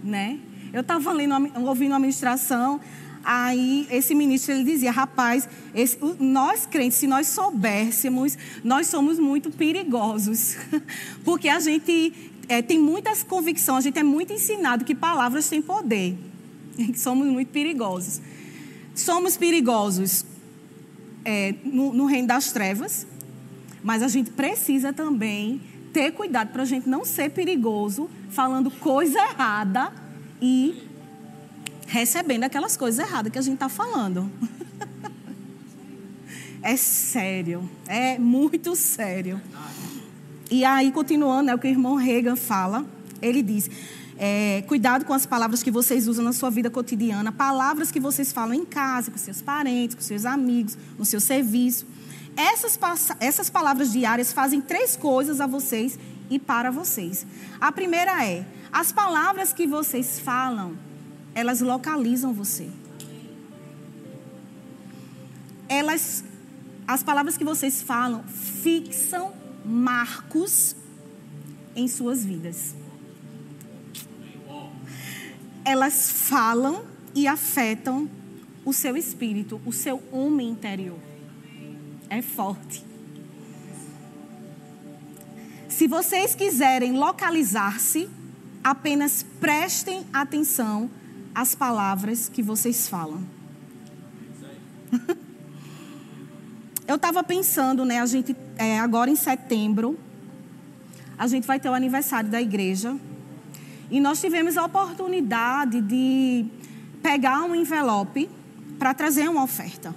né? 0.03 0.39
Eu 0.73 0.81
estava 0.81 1.11
ouvindo 1.59 1.93
a 1.93 1.99
ministração, 1.99 2.79
Aí 3.29 3.85
esse 3.91 4.15
ministro 4.15 4.53
ele 4.53 4.63
dizia, 4.63 4.89
rapaz, 4.89 5.49
esse, 5.75 5.97
nós 6.17 6.65
crentes, 6.65 6.97
se 6.97 7.07
nós 7.07 7.27
soubéssemos, 7.27 8.37
nós 8.63 8.87
somos 8.87 9.19
muito 9.19 9.51
perigosos, 9.51 10.55
porque 11.25 11.49
a 11.49 11.59
gente 11.59 12.13
é, 12.47 12.61
tem 12.61 12.79
muitas 12.79 13.23
convicções, 13.23 13.79
a 13.79 13.81
gente 13.81 13.99
é 13.99 14.03
muito 14.03 14.31
ensinado 14.31 14.85
que 14.85 14.95
palavras 14.95 15.49
têm 15.49 15.61
poder, 15.61 16.17
somos 16.95 17.27
muito 17.27 17.49
perigosos. 17.49 18.21
Somos 18.95 19.35
perigosos 19.35 20.25
é, 21.25 21.53
no, 21.65 21.91
no 21.91 22.05
reino 22.05 22.29
das 22.29 22.53
trevas, 22.53 23.05
mas 23.83 24.01
a 24.01 24.07
gente 24.07 24.31
precisa 24.31 24.93
também 24.93 25.61
ter 25.91 26.11
cuidado 26.11 26.53
para 26.53 26.61
a 26.63 26.65
gente 26.65 26.87
não 26.87 27.03
ser 27.03 27.31
perigoso, 27.31 28.09
falando 28.29 28.71
coisa 28.71 29.19
errada 29.19 30.06
e 30.41 30.83
recebendo 31.87 32.43
aquelas 32.43 32.75
coisas 32.75 33.05
erradas 33.05 33.31
que 33.31 33.39
a 33.39 33.41
gente 33.41 33.55
está 33.55 33.69
falando. 33.69 34.29
é 36.61 36.75
sério, 36.75 37.69
é 37.87 38.17
muito 38.17 38.75
sério. 38.75 39.41
E 40.49 40.63
aí, 40.63 40.91
continuando, 40.91 41.51
é 41.51 41.55
o 41.55 41.59
que 41.59 41.67
o 41.67 41.69
irmão 41.69 41.95
Reagan 41.95 42.35
fala, 42.35 42.85
ele 43.21 43.41
diz: 43.41 43.69
é, 44.17 44.63
cuidado 44.67 45.05
com 45.05 45.13
as 45.13 45.25
palavras 45.25 45.61
que 45.61 45.69
vocês 45.69 46.07
usam 46.07 46.23
na 46.25 46.33
sua 46.33 46.49
vida 46.49 46.69
cotidiana, 46.69 47.31
palavras 47.31 47.91
que 47.91 47.99
vocês 47.99 48.31
falam 48.31 48.53
em 48.53 48.65
casa, 48.65 49.11
com 49.11 49.17
seus 49.17 49.41
parentes, 49.41 49.95
com 49.95 50.01
seus 50.01 50.25
amigos, 50.25 50.77
no 50.97 51.05
seu 51.05 51.19
serviço. 51.19 51.85
Essas, 52.35 52.77
essas 53.19 53.49
palavras 53.49 53.91
diárias 53.91 54.31
fazem 54.31 54.61
três 54.61 54.95
coisas 54.95 55.41
a 55.41 55.47
vocês 55.47 55.97
e 56.29 56.39
para 56.39 56.71
vocês. 56.71 57.25
A 57.59 57.71
primeira 57.71 58.25
é: 58.25 58.45
as 58.71 58.91
palavras 58.91 59.53
que 59.53 59.67
vocês 59.67 60.19
falam 60.19 60.77
elas 61.37 61.61
localizam 61.61 62.33
você. 62.33 62.67
Elas, 65.69 66.23
as 66.87 67.03
palavras 67.03 67.37
que 67.37 67.43
vocês 67.43 67.79
falam, 67.79 68.23
fixam 68.23 69.31
marcos 69.63 70.75
em 71.75 71.87
suas 71.87 72.25
vidas. 72.25 72.73
Elas 75.63 76.09
falam 76.09 76.85
e 77.13 77.27
afetam 77.27 78.09
o 78.65 78.73
seu 78.73 78.97
espírito, 78.97 79.61
o 79.63 79.71
seu 79.71 80.01
homem 80.11 80.49
interior. 80.49 80.97
É 82.09 82.19
forte. 82.19 82.86
Se 85.77 85.87
vocês 85.87 86.33
quiserem 86.33 86.93
localizar-se, 86.93 88.09
apenas 88.63 89.23
prestem 89.39 90.07
atenção 90.11 90.89
as 91.35 91.53
palavras 91.53 92.27
que 92.27 92.41
vocês 92.41 92.89
falam. 92.89 93.23
Eu 96.87 96.95
estava 96.95 97.23
pensando, 97.23 97.85
né? 97.85 97.99
A 97.99 98.07
gente, 98.07 98.35
é, 98.57 98.79
agora 98.79 99.11
em 99.11 99.15
setembro, 99.15 99.99
a 101.15 101.27
gente 101.27 101.45
vai 101.45 101.59
ter 101.59 101.69
o 101.69 101.75
aniversário 101.75 102.31
da 102.31 102.41
igreja. 102.41 102.97
E 103.91 103.99
nós 103.99 104.19
tivemos 104.19 104.57
a 104.57 104.65
oportunidade 104.65 105.79
de 105.79 106.43
pegar 107.03 107.43
um 107.43 107.53
envelope 107.53 108.27
para 108.79 108.95
trazer 108.95 109.29
uma 109.29 109.43
oferta. 109.43 109.93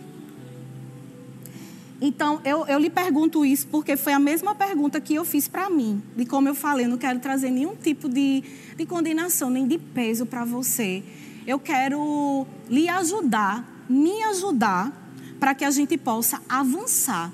Então, 2.01 2.41
eu, 2.45 2.67
eu 2.67 2.79
lhe 2.79 2.89
pergunto 2.89 3.45
isso 3.45 3.67
porque 3.67 3.97
foi 3.97 4.13
a 4.13 4.19
mesma 4.19 4.55
pergunta 4.55 5.01
que 5.01 5.15
eu 5.15 5.25
fiz 5.25 5.47
para 5.49 5.69
mim. 5.69 6.03
E 6.17 6.25
como 6.25 6.49
eu 6.49 6.55
falei, 6.55 6.87
eu 6.87 6.91
não 6.91 6.99
quero 6.99 7.19
trazer 7.19 7.51
nenhum 7.51 7.77
tipo 7.77 8.09
de, 8.09 8.43
de 8.77 8.87
condenação, 8.87 9.51
nem 9.51 9.67
de 9.67 9.79
peso 9.79 10.25
para 10.25 10.45
você 10.45 11.03
eu 11.47 11.59
quero 11.59 12.47
lhe 12.69 12.89
ajudar, 12.89 13.65
me 13.89 14.23
ajudar, 14.25 14.93
para 15.39 15.55
que 15.55 15.65
a 15.65 15.71
gente 15.71 15.97
possa 15.97 16.41
avançar. 16.49 17.33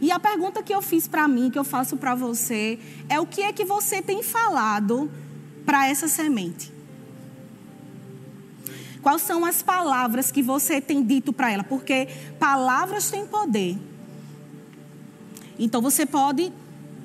E 0.00 0.12
a 0.12 0.20
pergunta 0.20 0.62
que 0.62 0.72
eu 0.72 0.80
fiz 0.80 1.08
para 1.08 1.26
mim, 1.26 1.50
que 1.50 1.58
eu 1.58 1.64
faço 1.64 1.96
para 1.96 2.14
você, 2.14 2.78
é 3.08 3.18
o 3.18 3.26
que 3.26 3.42
é 3.42 3.52
que 3.52 3.64
você 3.64 4.00
tem 4.00 4.22
falado 4.22 5.10
para 5.64 5.88
essa 5.88 6.06
semente? 6.06 6.72
Quais 9.08 9.22
são 9.22 9.42
as 9.42 9.62
palavras 9.62 10.30
que 10.30 10.42
você 10.42 10.82
tem 10.82 11.02
dito 11.02 11.32
para 11.32 11.50
ela? 11.50 11.64
Porque 11.64 12.08
palavras 12.38 13.10
têm 13.10 13.26
poder. 13.26 13.78
Então 15.58 15.80
você 15.80 16.04
pode 16.04 16.52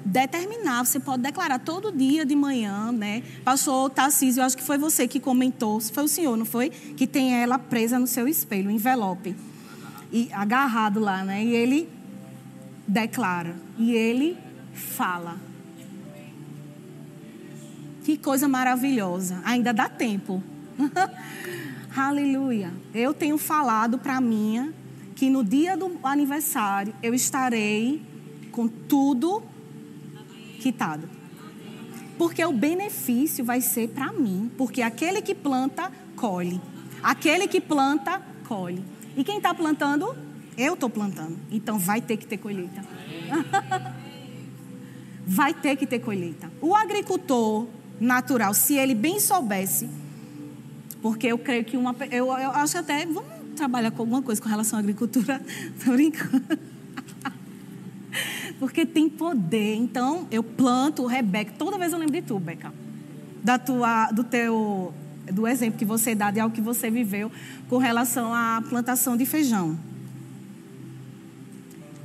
determinar, 0.03 0.85
você 0.85 0.99
pode 0.99 1.23
declarar 1.23 1.59
todo 1.59 1.93
dia 1.93 2.25
de 2.25 2.35
manhã, 2.35 2.91
né? 2.91 3.23
Pastor 3.45 3.89
Tarcísio, 3.89 4.41
eu 4.41 4.45
acho 4.45 4.57
que 4.57 4.63
foi 4.63 4.77
você 4.77 5.07
que 5.07 5.17
comentou, 5.17 5.79
foi 5.79 6.03
o 6.03 6.07
senhor, 6.09 6.35
não 6.35 6.43
foi? 6.43 6.71
Que 6.71 7.07
tem 7.07 7.41
ela 7.41 7.57
presa 7.57 7.97
no 7.97 8.05
seu 8.05 8.27
espelho, 8.27 8.69
envelope. 8.69 9.33
E 10.11 10.27
agarrado 10.33 10.99
lá, 10.99 11.23
né? 11.23 11.41
E 11.41 11.55
ele 11.55 11.89
declara. 12.85 13.55
E 13.77 13.93
ele 13.93 14.37
fala. 14.73 15.37
Que 18.03 18.17
coisa 18.17 18.49
maravilhosa. 18.49 19.41
Ainda 19.45 19.71
dá 19.73 19.87
tempo. 19.87 20.43
Aleluia. 21.95 22.73
Eu 22.91 23.13
tenho 23.13 23.37
falado 23.37 23.99
para 23.99 24.19
minha 24.19 24.73
que 25.15 25.29
no 25.29 25.43
dia 25.43 25.77
do 25.77 25.99
aniversário 26.03 26.93
eu 27.03 27.13
estarei 27.13 28.01
com 28.51 28.67
tudo 28.67 29.43
quitado. 30.59 31.07
Porque 32.17 32.43
o 32.43 32.51
benefício 32.51 33.45
vai 33.45 33.61
ser 33.61 33.89
para 33.89 34.11
mim. 34.11 34.51
Porque 34.57 34.81
aquele 34.81 35.21
que 35.21 35.35
planta, 35.35 35.91
colhe. 36.15 36.59
Aquele 37.03 37.47
que 37.47 37.61
planta, 37.61 38.19
colhe. 38.47 38.83
E 39.15 39.23
quem 39.23 39.37
está 39.37 39.53
plantando? 39.53 40.15
Eu 40.57 40.73
estou 40.73 40.89
plantando. 40.89 41.37
Então 41.51 41.77
vai 41.77 42.01
ter 42.01 42.17
que 42.17 42.25
ter 42.25 42.37
colheita. 42.37 42.83
vai 45.27 45.53
ter 45.53 45.75
que 45.75 45.85
ter 45.85 45.99
colheita. 45.99 46.51
O 46.59 46.75
agricultor 46.75 47.67
natural, 47.99 48.53
se 48.55 48.75
ele 48.75 48.95
bem 48.95 49.19
soubesse, 49.19 49.87
porque 51.03 51.27
eu 51.27 51.37
creio 51.37 51.65
que 51.65 51.75
uma. 51.75 51.93
Eu, 52.09 52.27
eu 52.27 52.51
acho 52.51 52.77
até. 52.77 53.05
Vamos 53.05 53.29
trabalhar 53.57 53.91
com 53.91 54.01
alguma 54.01 54.21
coisa 54.21 54.41
com 54.41 54.47
relação 54.47 54.77
à 54.77 54.79
agricultura. 54.79 55.41
Estou 55.77 55.93
brincando 55.93 56.41
porque 58.57 58.85
tem 58.85 59.09
poder. 59.09 59.75
Então, 59.75 60.25
eu 60.31 60.41
planto, 60.41 61.05
Rebeca, 61.05 61.53
toda 61.57 61.77
vez 61.77 61.91
eu 61.91 61.99
lembro 61.99 62.15
de 62.15 62.21
tu, 62.21 62.39
Beca. 62.39 62.73
Da 63.43 63.59
tua, 63.59 64.11
do 64.11 64.23
teu, 64.23 64.93
do 65.29 65.45
exemplo 65.45 65.77
que 65.77 65.83
você 65.83 66.15
dá 66.15 66.31
de 66.31 66.39
algo 66.39 66.55
que 66.55 66.61
você 66.61 66.89
viveu 66.89 67.29
com 67.67 67.77
relação 67.77 68.33
à 68.33 68.63
plantação 68.69 69.17
de 69.17 69.25
feijão. 69.25 69.77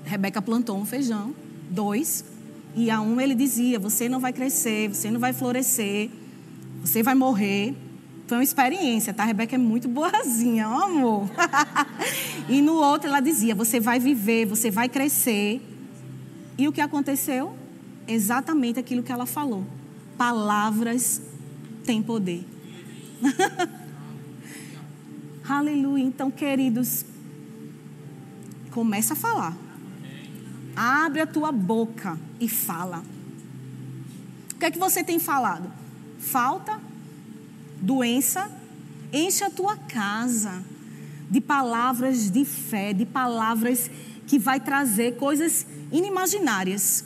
Rebeca 0.04 0.42
plantou 0.42 0.76
um 0.76 0.84
feijão 0.84 1.32
dois. 1.70 2.24
E 2.74 2.90
a 2.90 3.00
um 3.00 3.20
ele 3.20 3.36
dizia: 3.36 3.78
Você 3.78 4.08
não 4.08 4.18
vai 4.18 4.32
crescer, 4.32 4.88
você 4.88 5.08
não 5.08 5.20
vai 5.20 5.32
florescer, 5.32 6.10
você 6.80 7.00
vai 7.00 7.14
morrer. 7.14 7.76
Foi 8.28 8.36
uma 8.36 8.44
experiência, 8.44 9.14
tá? 9.14 9.22
A 9.22 9.26
Rebeca 9.26 9.54
é 9.54 9.58
muito 9.58 9.88
boazinha, 9.88 10.68
ó, 10.68 10.84
amor. 10.84 11.30
e 12.46 12.60
no 12.60 12.74
outro 12.74 13.08
ela 13.08 13.20
dizia: 13.20 13.54
Você 13.54 13.80
vai 13.80 13.98
viver, 13.98 14.44
você 14.44 14.70
vai 14.70 14.86
crescer. 14.86 15.62
E 16.58 16.68
o 16.68 16.72
que 16.72 16.82
aconteceu? 16.82 17.56
Exatamente 18.06 18.78
aquilo 18.78 19.02
que 19.02 19.10
ela 19.10 19.24
falou. 19.24 19.66
Palavras 20.18 21.22
têm 21.84 22.02
poder. 22.02 22.44
Aleluia. 25.48 26.04
Então, 26.04 26.30
queridos, 26.30 27.06
começa 28.72 29.14
a 29.14 29.16
falar. 29.16 29.56
Abre 30.76 31.22
a 31.22 31.26
tua 31.26 31.50
boca 31.50 32.18
e 32.38 32.46
fala. 32.46 33.02
O 34.54 34.58
que 34.58 34.66
é 34.66 34.70
que 34.70 34.78
você 34.78 35.02
tem 35.02 35.18
falado? 35.18 35.72
Falta, 36.18 36.78
doença, 37.80 38.50
enche 39.12 39.44
a 39.44 39.50
tua 39.50 39.76
casa 39.76 40.62
de 41.30 41.40
palavras 41.40 42.30
de 42.30 42.44
fé, 42.44 42.92
de 42.92 43.04
palavras 43.04 43.90
que 44.26 44.38
vai 44.38 44.60
trazer 44.60 45.16
coisas 45.16 45.66
inimaginárias. 45.92 47.04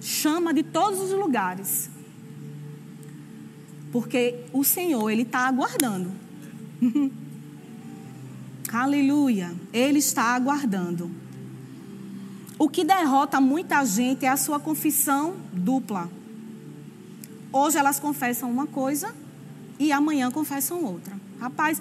Chama 0.00 0.52
de 0.52 0.62
todos 0.62 1.00
os 1.00 1.10
lugares. 1.12 1.90
Porque 3.92 4.40
o 4.52 4.64
Senhor, 4.64 5.08
Ele 5.10 5.22
está 5.22 5.40
aguardando. 5.40 6.10
Aleluia. 8.72 9.54
Ele 9.72 9.98
está 9.98 10.34
aguardando. 10.34 11.10
O 12.58 12.68
que 12.68 12.84
derrota 12.84 13.40
muita 13.40 13.84
gente 13.84 14.24
é 14.24 14.28
a 14.28 14.36
sua 14.36 14.60
confissão 14.60 15.36
dupla. 15.52 16.10
Hoje 17.52 17.78
elas 17.78 18.00
confessam 18.00 18.50
uma 18.50 18.66
coisa 18.66 19.14
e 19.78 19.92
amanhã 19.92 20.30
confessam 20.30 20.84
outra. 20.84 21.18
Rapaz, 21.40 21.80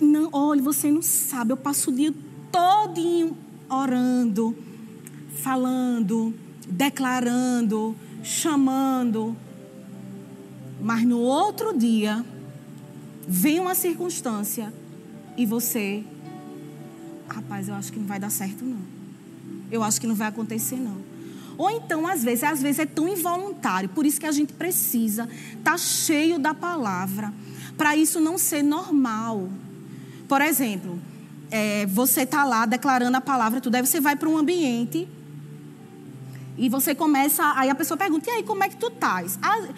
não, 0.00 0.28
olha, 0.32 0.62
você 0.62 0.90
não 0.90 1.02
sabe, 1.02 1.52
eu 1.52 1.56
passo 1.56 1.90
o 1.90 1.94
dia 1.94 2.12
todinho 2.50 3.36
orando, 3.68 4.56
falando, 5.42 6.34
declarando, 6.68 7.94
chamando. 8.22 9.36
Mas 10.80 11.02
no 11.04 11.18
outro 11.18 11.76
dia, 11.76 12.24
vem 13.26 13.58
uma 13.60 13.74
circunstância 13.74 14.72
e 15.36 15.44
você, 15.44 16.04
rapaz, 17.28 17.68
eu 17.68 17.74
acho 17.74 17.92
que 17.92 17.98
não 17.98 18.06
vai 18.06 18.18
dar 18.18 18.30
certo 18.30 18.64
não. 18.64 18.80
Eu 19.70 19.82
acho 19.82 20.00
que 20.00 20.06
não 20.06 20.14
vai 20.14 20.28
acontecer 20.28 20.76
não. 20.76 20.96
Ou 21.58 21.68
então, 21.68 22.06
às 22.06 22.22
vezes, 22.22 22.44
às 22.44 22.62
vezes 22.62 22.78
é 22.78 22.86
tão 22.86 23.08
involuntário, 23.08 23.88
por 23.88 24.06
isso 24.06 24.20
que 24.20 24.26
a 24.26 24.30
gente 24.30 24.52
precisa 24.52 25.28
estar 25.58 25.72
tá 25.72 25.76
cheio 25.76 26.38
da 26.38 26.54
palavra, 26.54 27.34
para 27.76 27.96
isso 27.96 28.20
não 28.20 28.38
ser 28.38 28.62
normal. 28.62 29.48
Por 30.28 30.40
exemplo, 30.40 30.96
é, 31.50 31.84
você 31.86 32.22
está 32.22 32.44
lá 32.44 32.64
declarando 32.64 33.16
a 33.16 33.20
palavra, 33.20 33.60
tudo, 33.60 33.74
aí 33.74 33.84
você 33.84 34.00
vai 34.00 34.14
para 34.14 34.28
um 34.28 34.38
ambiente 34.38 35.08
e 36.56 36.68
você 36.68 36.94
começa, 36.94 37.42
aí 37.56 37.68
a 37.68 37.74
pessoa 37.74 37.98
pergunta, 37.98 38.30
e 38.30 38.34
aí, 38.34 38.42
como 38.44 38.62
é 38.62 38.68
que 38.68 38.76
tu 38.76 38.86
estás? 38.86 39.36
Ah, 39.42 39.68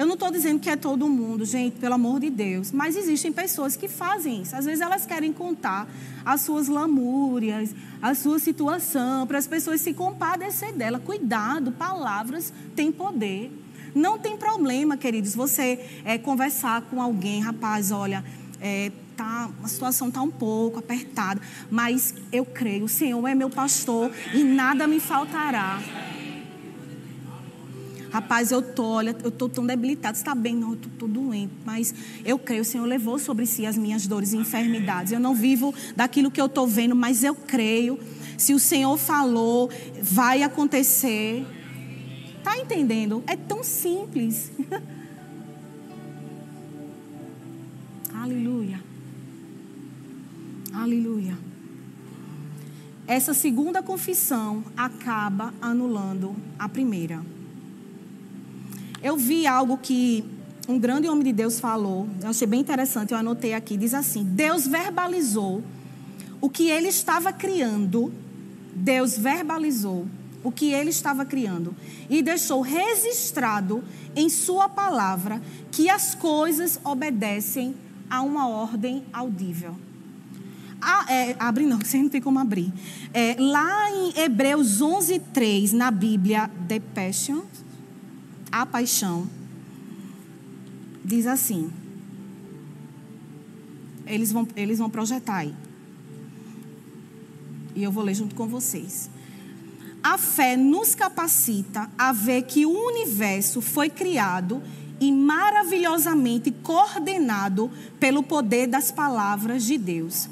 eu 0.00 0.06
não 0.06 0.14
estou 0.14 0.30
dizendo 0.30 0.58
que 0.58 0.70
é 0.70 0.76
todo 0.76 1.06
mundo, 1.06 1.44
gente, 1.44 1.76
pelo 1.76 1.92
amor 1.92 2.20
de 2.20 2.30
Deus. 2.30 2.72
Mas 2.72 2.96
existem 2.96 3.30
pessoas 3.30 3.76
que 3.76 3.86
fazem 3.86 4.40
isso. 4.40 4.56
Às 4.56 4.64
vezes 4.64 4.80
elas 4.80 5.04
querem 5.04 5.30
contar 5.30 5.86
as 6.24 6.40
suas 6.40 6.68
lamúrias, 6.68 7.74
a 8.00 8.14
sua 8.14 8.38
situação, 8.38 9.26
para 9.26 9.36
as 9.36 9.46
pessoas 9.46 9.82
se 9.82 9.92
compadecer 9.92 10.72
dela. 10.72 10.98
Cuidado, 10.98 11.70
palavras 11.72 12.50
têm 12.74 12.90
poder. 12.90 13.52
Não 13.94 14.18
tem 14.18 14.38
problema, 14.38 14.96
queridos, 14.96 15.34
você 15.34 15.78
é, 16.02 16.16
conversar 16.16 16.80
com 16.80 17.02
alguém, 17.02 17.42
rapaz, 17.42 17.90
olha, 17.90 18.24
é, 18.58 18.90
tá, 19.14 19.50
a 19.62 19.68
situação 19.68 20.08
está 20.08 20.22
um 20.22 20.30
pouco 20.30 20.78
apertada, 20.78 21.42
mas 21.70 22.14
eu 22.32 22.46
creio, 22.46 22.84
o 22.84 22.88
Senhor 22.88 23.26
é 23.26 23.34
meu 23.34 23.50
pastor 23.50 24.10
e 24.32 24.42
nada 24.42 24.86
me 24.86 24.98
faltará. 24.98 25.78
Rapaz, 28.10 28.50
eu 28.50 28.60
tô, 28.60 28.84
olha, 28.84 29.16
eu 29.22 29.30
tô 29.30 29.48
tão 29.48 29.64
debilitado. 29.64 30.16
Está 30.16 30.34
bem, 30.34 30.56
não, 30.56 30.70
eu 30.72 30.76
tô, 30.76 30.88
tô 30.98 31.06
doente, 31.06 31.52
mas 31.64 31.94
eu 32.24 32.38
creio, 32.38 32.62
o 32.62 32.64
Senhor 32.64 32.84
levou 32.84 33.18
sobre 33.18 33.46
si 33.46 33.64
as 33.64 33.76
minhas 33.76 34.06
dores 34.06 34.32
e 34.32 34.36
enfermidades. 34.36 35.12
Eu 35.12 35.20
não 35.20 35.34
vivo 35.34 35.72
daquilo 35.94 36.30
que 36.30 36.40
eu 36.40 36.48
tô 36.48 36.66
vendo, 36.66 36.96
mas 36.96 37.22
eu 37.22 37.34
creio. 37.34 37.98
Se 38.36 38.52
o 38.52 38.58
Senhor 38.58 38.96
falou, 38.96 39.70
vai 40.02 40.42
acontecer. 40.42 41.46
Tá 42.42 42.58
entendendo? 42.58 43.22
É 43.26 43.36
tão 43.36 43.62
simples. 43.62 44.50
Aleluia. 48.12 48.80
Aleluia. 50.72 51.38
Essa 53.06 53.34
segunda 53.34 53.82
confissão 53.82 54.64
acaba 54.76 55.52
anulando 55.60 56.34
a 56.58 56.68
primeira. 56.68 57.20
Eu 59.02 59.16
vi 59.16 59.46
algo 59.46 59.78
que 59.78 60.24
um 60.68 60.78
grande 60.78 61.08
homem 61.08 61.24
de 61.24 61.32
Deus 61.32 61.58
falou, 61.58 62.08
eu 62.22 62.28
achei 62.28 62.46
bem 62.46 62.60
interessante, 62.60 63.12
eu 63.12 63.18
anotei 63.18 63.54
aqui, 63.54 63.76
diz 63.76 63.94
assim: 63.94 64.22
Deus 64.22 64.66
verbalizou 64.66 65.62
o 66.40 66.48
que 66.48 66.68
ele 66.68 66.88
estava 66.88 67.32
criando, 67.32 68.12
Deus 68.74 69.18
verbalizou 69.18 70.06
o 70.42 70.50
que 70.50 70.72
ele 70.72 70.90
estava 70.90 71.24
criando 71.24 71.74
e 72.08 72.22
deixou 72.22 72.60
registrado 72.60 73.84
em 74.16 74.28
sua 74.28 74.68
palavra 74.68 75.40
que 75.70 75.88
as 75.88 76.14
coisas 76.14 76.80
obedecem 76.84 77.74
a 78.08 78.22
uma 78.22 78.48
ordem 78.48 79.02
audível. 79.12 79.76
Ah, 80.80 81.04
é, 81.12 81.36
abre 81.38 81.66
não, 81.66 81.78
você 81.84 81.98
não 81.98 82.08
tem 82.08 82.20
como 82.20 82.38
abrir. 82.38 82.72
É, 83.12 83.36
lá 83.38 83.90
em 83.90 84.18
Hebreus 84.18 84.80
11, 84.80 85.18
3, 85.32 85.72
na 85.72 85.90
Bíblia, 85.90 86.50
The 86.66 86.80
Passion, 86.80 87.42
a 88.50 88.66
paixão, 88.66 89.28
diz 91.04 91.26
assim. 91.26 91.70
Eles 94.06 94.32
vão, 94.32 94.46
eles 94.56 94.78
vão 94.78 94.90
projetar 94.90 95.36
aí. 95.36 95.54
E 97.74 97.82
eu 97.82 97.92
vou 97.92 98.02
ler 98.02 98.14
junto 98.14 98.34
com 98.34 98.46
vocês. 98.46 99.08
A 100.02 100.18
fé 100.18 100.56
nos 100.56 100.94
capacita 100.94 101.90
a 101.96 102.12
ver 102.12 102.42
que 102.42 102.66
o 102.66 102.70
universo 102.70 103.60
foi 103.60 103.88
criado 103.88 104.62
e 104.98 105.12
maravilhosamente 105.12 106.50
coordenado 106.50 107.70
pelo 107.98 108.22
poder 108.22 108.66
das 108.66 108.90
palavras 108.90 109.64
de 109.64 109.78
Deus. 109.78 110.28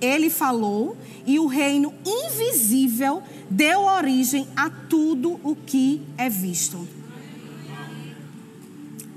Ele 0.00 0.30
falou 0.30 0.96
e 1.26 1.38
o 1.38 1.46
reino 1.46 1.92
invisível 2.04 3.22
deu 3.50 3.82
origem 3.82 4.48
a 4.56 4.70
tudo 4.70 5.38
o 5.44 5.54
que 5.54 6.02
é 6.16 6.28
visto. 6.28 6.99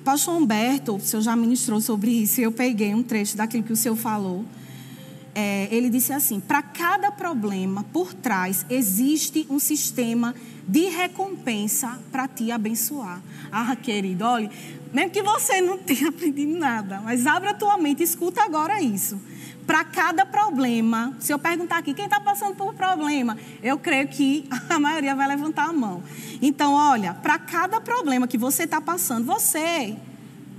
Pastor 0.03 0.35
Humberto, 0.35 0.95
o 0.95 0.99
senhor 0.99 1.21
já 1.21 1.33
ministrou 1.33 1.79
sobre 1.79 2.11
isso, 2.11 2.41
eu 2.41 2.51
peguei 2.51 2.93
um 2.93 3.01
trecho 3.01 3.37
daquilo 3.37 3.63
que 3.63 3.71
o 3.71 3.75
senhor 3.75 3.95
falou. 3.95 4.43
É, 5.33 5.67
ele 5.71 5.89
disse 5.89 6.11
assim: 6.11 6.39
para 6.39 6.61
cada 6.61 7.09
problema 7.09 7.83
por 7.91 8.13
trás 8.13 8.65
existe 8.69 9.47
um 9.49 9.59
sistema 9.59 10.35
de 10.67 10.89
recompensa 10.89 11.99
para 12.11 12.27
te 12.27 12.51
abençoar. 12.51 13.21
Ah, 13.51 13.75
querido, 13.75 14.25
olha, 14.25 14.51
mesmo 14.93 15.09
que 15.09 15.23
você 15.23 15.61
não 15.61 15.77
tenha 15.77 16.09
aprendido 16.09 16.57
nada, 16.57 17.01
mas 17.01 17.25
abra 17.25 17.51
a 17.51 17.53
tua 17.53 17.77
mente 17.77 18.01
e 18.01 18.03
escuta 18.03 18.43
agora 18.43 18.81
isso. 18.81 19.19
Para 19.65 19.85
cada 19.85 20.25
problema, 20.25 21.15
se 21.19 21.31
eu 21.31 21.39
perguntar 21.39 21.77
aqui, 21.77 21.93
quem 21.93 22.05
está 22.05 22.19
passando 22.19 22.55
por 22.55 22.73
problema? 22.73 23.37
Eu 23.61 23.77
creio 23.79 24.07
que 24.07 24.47
a 24.69 24.77
maioria 24.77 25.15
vai 25.15 25.27
levantar 25.27 25.69
a 25.69 25.73
mão. 25.73 26.03
Então, 26.41 26.73
olha, 26.73 27.13
para 27.13 27.39
cada 27.39 27.79
problema 27.79 28.27
que 28.27 28.37
você 28.37 28.63
está 28.63 28.81
passando, 28.81 29.25
você, 29.25 29.95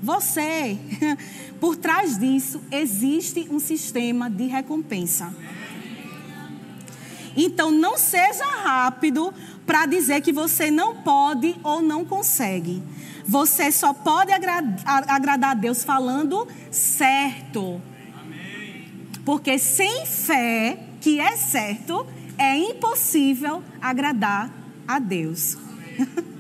você, 0.02 0.78
por 1.60 1.76
trás 1.76 2.18
disso 2.18 2.62
existe 2.70 3.46
um 3.50 3.58
sistema 3.58 4.30
de 4.30 4.46
recompensa. 4.46 5.34
Então, 7.36 7.70
não 7.70 7.98
seja 7.98 8.44
rápido 8.44 9.34
para 9.66 9.86
dizer 9.86 10.20
que 10.22 10.32
você 10.32 10.70
não 10.70 10.96
pode 10.96 11.56
ou 11.62 11.82
não 11.82 12.04
consegue. 12.04 12.82
Você 13.26 13.72
só 13.72 13.92
pode 13.92 14.30
agradar 14.32 15.50
a 15.50 15.54
Deus 15.54 15.82
falando 15.82 16.46
certo. 16.70 17.82
Porque 19.24 19.58
sem 19.58 20.04
fé, 20.04 20.78
que 21.00 21.18
é 21.18 21.36
certo, 21.36 22.06
é 22.36 22.56
impossível 22.56 23.62
agradar 23.80 24.50
a 24.86 24.98
Deus. 24.98 25.56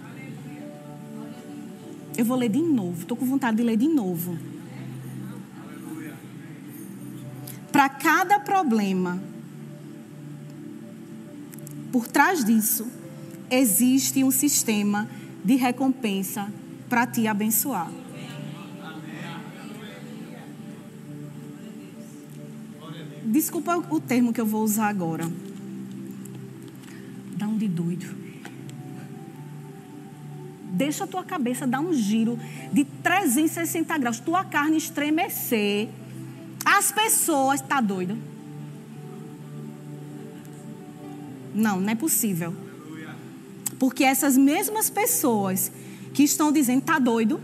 Eu 2.16 2.24
vou 2.24 2.36
ler 2.36 2.48
de 2.48 2.60
novo. 2.60 3.00
Estou 3.00 3.16
com 3.16 3.26
vontade 3.26 3.56
de 3.56 3.62
ler 3.62 3.76
de 3.76 3.88
novo. 3.88 4.38
Para 7.72 7.88
cada 7.88 8.38
problema, 8.38 9.20
por 11.90 12.06
trás 12.06 12.44
disso, 12.44 12.86
existe 13.50 14.22
um 14.22 14.30
sistema 14.30 15.08
de 15.44 15.56
recompensa 15.56 16.48
para 16.88 17.04
te 17.06 17.26
abençoar. 17.26 17.90
Desculpa 23.34 23.76
o 23.90 23.98
termo 23.98 24.32
que 24.32 24.40
eu 24.40 24.46
vou 24.46 24.62
usar 24.62 24.86
agora. 24.86 25.28
Dá 27.36 27.48
um 27.48 27.58
de 27.58 27.66
doido. 27.66 28.06
Deixa 30.70 31.02
a 31.02 31.06
tua 31.08 31.24
cabeça 31.24 31.66
dar 31.66 31.80
um 31.80 31.92
giro 31.92 32.38
de 32.72 32.84
360 32.84 33.98
graus, 33.98 34.20
tua 34.20 34.44
carne 34.44 34.76
estremecer. 34.76 35.88
As 36.64 36.92
pessoas, 36.92 37.60
tá 37.60 37.80
doido? 37.80 38.16
Não, 41.52 41.80
não 41.80 41.90
é 41.90 41.96
possível. 41.96 42.54
Porque 43.80 44.04
essas 44.04 44.36
mesmas 44.36 44.88
pessoas 44.88 45.72
que 46.12 46.22
estão 46.22 46.52
dizendo 46.52 46.82
tá 46.82 47.00
doido, 47.00 47.40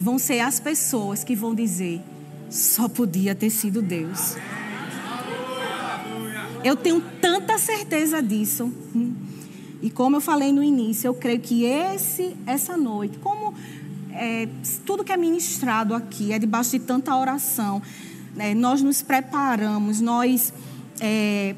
vão 0.00 0.18
ser 0.18 0.40
as 0.40 0.58
pessoas 0.58 1.22
que 1.22 1.36
vão 1.36 1.54
dizer 1.54 2.00
só 2.48 2.88
podia 2.88 3.34
ter 3.34 3.50
sido 3.50 3.82
Deus. 3.82 4.36
Eu 6.62 6.76
tenho 6.76 7.00
tanta 7.20 7.56
certeza 7.56 8.22
disso. 8.22 8.70
E 9.82 9.88
como 9.88 10.16
eu 10.16 10.20
falei 10.20 10.52
no 10.52 10.62
início, 10.62 11.08
eu 11.08 11.14
creio 11.14 11.40
que 11.40 11.64
esse, 11.64 12.36
essa 12.46 12.76
noite, 12.76 13.18
como 13.18 13.54
é, 14.12 14.46
tudo 14.84 15.02
que 15.02 15.10
é 15.10 15.16
ministrado 15.16 15.94
aqui 15.94 16.32
é 16.32 16.38
debaixo 16.38 16.72
de 16.72 16.80
tanta 16.80 17.16
oração, 17.16 17.80
né, 18.36 18.54
nós 18.54 18.82
nos 18.82 19.00
preparamos, 19.00 20.02
nós 20.02 20.52
é, 21.00 21.54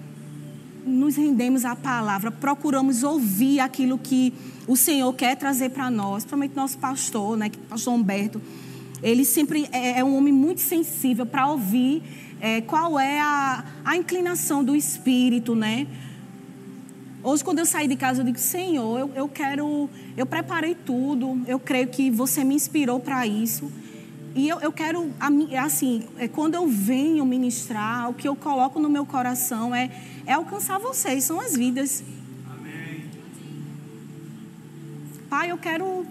nos 0.86 1.16
rendemos 1.16 1.64
à 1.64 1.74
palavra, 1.74 2.30
procuramos 2.30 3.02
ouvir 3.02 3.58
aquilo 3.58 3.98
que 3.98 4.32
o 4.68 4.76
Senhor 4.76 5.12
quer 5.14 5.36
trazer 5.36 5.70
para 5.70 5.90
nós, 5.90 6.22
principalmente 6.22 6.54
nosso 6.54 6.78
pastor, 6.78 7.36
né, 7.36 7.50
pastor 7.68 7.92
Humberto. 7.92 8.40
Ele 9.02 9.24
sempre 9.24 9.68
é, 9.72 9.98
é 9.98 10.04
um 10.04 10.16
homem 10.16 10.32
muito 10.32 10.60
sensível 10.60 11.26
para 11.26 11.48
ouvir 11.48 12.02
é, 12.42 12.60
qual 12.60 12.98
é 12.98 13.20
a, 13.20 13.64
a 13.84 13.96
inclinação 13.96 14.64
do 14.64 14.74
espírito, 14.74 15.54
né? 15.54 15.86
Hoje, 17.22 17.44
quando 17.44 17.60
eu 17.60 17.64
saí 17.64 17.86
de 17.86 17.94
casa, 17.94 18.20
eu 18.20 18.26
digo: 18.26 18.38
Senhor, 18.38 18.98
eu, 18.98 19.12
eu 19.14 19.28
quero, 19.28 19.88
eu 20.16 20.26
preparei 20.26 20.74
tudo, 20.74 21.40
eu 21.46 21.60
creio 21.60 21.86
que 21.86 22.10
você 22.10 22.42
me 22.42 22.56
inspirou 22.56 22.98
para 22.98 23.24
isso. 23.24 23.70
E 24.34 24.48
eu, 24.48 24.58
eu 24.58 24.72
quero, 24.72 25.12
assim, 25.62 26.02
é, 26.18 26.26
quando 26.26 26.56
eu 26.56 26.66
venho 26.66 27.24
ministrar, 27.24 28.10
o 28.10 28.14
que 28.14 28.26
eu 28.26 28.34
coloco 28.34 28.80
no 28.80 28.88
meu 28.88 29.06
coração 29.06 29.72
é, 29.72 29.88
é 30.26 30.32
alcançar 30.32 30.80
vocês, 30.80 31.22
são 31.22 31.40
as 31.40 31.54
vidas. 31.54 32.02
Amém. 32.50 33.04
Pai, 35.30 35.52
eu 35.52 35.58
quero, 35.58 36.04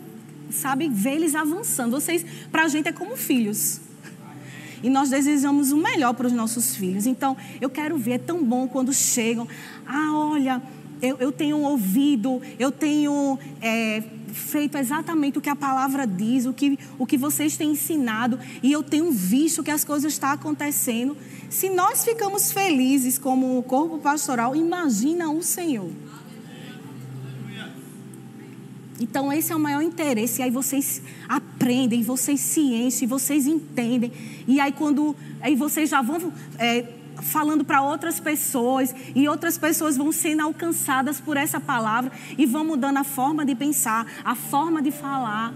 sabe, 0.50 0.88
ver 0.88 1.16
eles 1.16 1.36
avançando. 1.36 1.92
Vocês, 1.92 2.26
para 2.50 2.64
a 2.64 2.68
gente, 2.70 2.88
é 2.88 2.94
como 2.94 3.18
filhos. 3.18 3.82
E 4.84 4.90
nós 4.90 5.10
desejamos 5.10 5.72
o 5.72 5.78
melhor 5.78 6.14
para 6.14 6.28
os 6.28 6.34
nossos 6.34 6.76
filhos. 6.76 7.06
Então, 7.06 7.38
eu 7.60 7.70
quero 7.70 7.98
ver, 7.98 8.12
é 8.14 8.18
tão 8.18 8.44
bom 8.44 8.68
quando 8.68 8.94
chegam. 8.94 9.48
Ah, 9.86 10.12
olha, 10.14 10.62
eu, 11.02 11.18
eu 11.20 11.32
tenho 11.32 11.60
ouvido, 11.60 12.42
eu 12.60 12.72
tenho 12.72 13.40
é, 13.62 14.04
feito 14.32 14.78
exatamente 14.78 15.38
o 15.38 15.42
que 15.42 15.50
a 15.50 15.56
palavra 15.56 16.06
diz, 16.06 16.46
o 16.46 16.54
que, 16.54 16.78
o 16.98 17.06
que 17.06 17.18
vocês 17.18 17.58
têm 17.58 17.72
ensinado, 17.72 18.40
e 18.62 18.72
eu 18.72 18.84
tenho 18.84 19.12
visto 19.12 19.64
que 19.64 19.72
as 19.72 19.84
coisas 19.84 20.14
estão 20.14 20.30
acontecendo. 20.30 21.18
Se 21.50 21.70
nós 21.70 22.04
ficamos 22.04 22.52
felizes 22.52 23.18
como 23.18 23.62
corpo 23.64 23.98
pastoral, 23.98 24.56
imagina 24.56 25.30
o 25.32 25.42
Senhor. 25.42 25.90
Então, 29.00 29.34
esse 29.34 29.52
é 29.52 29.56
o 29.56 29.60
maior 29.60 29.82
interesse. 29.82 30.42
E 30.42 30.44
aí 30.44 30.52
vocês 30.52 31.02
aprendem, 31.62 32.02
vocês 32.02 32.40
se 32.40 32.60
enchem, 32.60 33.08
vocês 33.08 33.46
entendem. 33.46 34.12
E 34.48 34.60
aí, 34.60 34.72
quando. 34.72 35.16
Aí 35.40 35.56
vocês 35.56 35.90
já 35.90 36.02
vão. 36.02 36.34
É, 36.58 36.86
falando 37.22 37.64
para 37.64 37.84
outras 37.84 38.20
pessoas 38.20 38.96
e 39.14 39.28
outras 39.28 39.56
pessoas 39.56 39.96
vão 39.96 40.12
sendo 40.12 40.42
alcançadas 40.42 41.20
por 41.20 41.38
essa 41.38 41.60
palavra 41.60 42.12
e 42.36 42.48
vão 42.48 42.66
mudando 42.66 42.98
a 42.98 43.04
forma 43.04 43.46
de 43.46 43.54
pensar, 43.54 44.08
a 44.24 44.34
forma 44.34 44.82
de 44.82 44.90
falar 44.90 45.54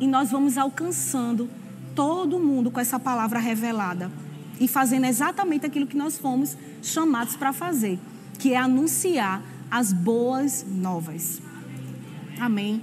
e 0.00 0.06
nós 0.08 0.32
vamos 0.32 0.58
alcançando 0.58 1.48
todo 1.94 2.40
mundo 2.40 2.68
com 2.68 2.80
essa 2.80 2.98
palavra 2.98 3.38
revelada 3.38 4.10
e 4.58 4.66
fazendo 4.66 5.04
exatamente 5.04 5.66
aquilo 5.66 5.86
que 5.86 5.96
nós 5.96 6.18
fomos 6.18 6.56
chamados 6.82 7.36
para 7.36 7.52
fazer, 7.52 7.96
que 8.40 8.52
é 8.52 8.56
anunciar 8.56 9.40
as 9.70 9.92
boas 9.92 10.66
novas. 10.68 11.40
Amém. 12.40 12.82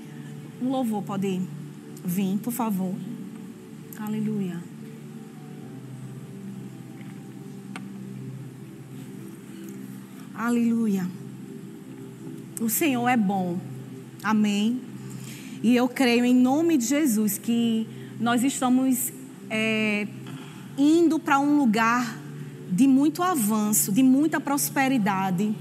O 0.61 0.69
louvor 0.69 1.03
pode 1.03 1.41
vir, 2.03 2.37
por 2.39 2.53
favor. 2.53 2.93
Aleluia. 3.99 4.57
Aleluia. 10.33 11.05
O 12.61 12.69
Senhor 12.69 13.07
é 13.07 13.17
bom. 13.17 13.59
Amém. 14.23 14.81
E 15.61 15.75
eu 15.75 15.87
creio 15.89 16.23
em 16.23 16.33
nome 16.33 16.77
de 16.77 16.85
Jesus 16.85 17.37
que 17.37 17.85
nós 18.19 18.43
estamos 18.43 19.11
é, 19.49 20.07
indo 20.77 21.19
para 21.19 21.39
um 21.39 21.57
lugar 21.57 22.17
de 22.71 22.87
muito 22.87 23.21
avanço, 23.21 23.91
de 23.91 24.01
muita 24.01 24.39
prosperidade. 24.39 25.53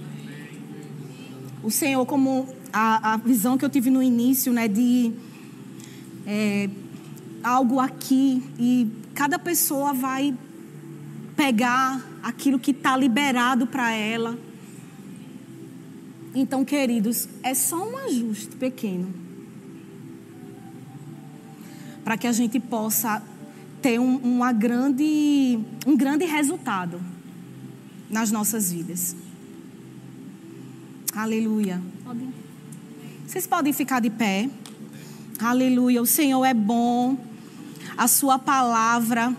O 1.62 1.70
Senhor, 1.70 2.06
como 2.06 2.46
a, 2.72 3.14
a 3.14 3.16
visão 3.16 3.58
que 3.58 3.64
eu 3.64 3.70
tive 3.70 3.90
no 3.90 4.02
início, 4.02 4.52
né, 4.52 4.68
de 4.68 5.12
é, 6.30 6.68
algo 7.42 7.80
aqui 7.80 8.42
e 8.58 8.86
cada 9.14 9.38
pessoa 9.38 9.94
vai 9.94 10.36
pegar 11.34 12.06
aquilo 12.22 12.58
que 12.58 12.72
está 12.72 12.94
liberado 12.94 13.66
para 13.66 13.92
ela. 13.92 14.38
Então, 16.34 16.66
queridos, 16.66 17.26
é 17.42 17.54
só 17.54 17.88
um 17.88 17.96
ajuste 17.96 18.54
pequeno 18.56 19.14
para 22.04 22.18
que 22.18 22.26
a 22.26 22.32
gente 22.32 22.60
possa 22.60 23.22
ter 23.80 23.98
um, 23.98 24.16
uma 24.16 24.52
grande, 24.52 25.58
um 25.86 25.96
grande 25.96 26.26
resultado 26.26 27.00
nas 28.10 28.30
nossas 28.30 28.70
vidas. 28.70 29.16
Aleluia. 31.14 31.80
Vocês 33.26 33.46
podem 33.46 33.72
ficar 33.72 34.00
de 34.00 34.10
pé. 34.10 34.50
Aleluia. 35.38 36.02
O 36.02 36.06
Senhor 36.06 36.44
é 36.44 36.54
bom. 36.54 37.16
A 37.96 38.08
Sua 38.08 38.38
palavra 38.38 39.34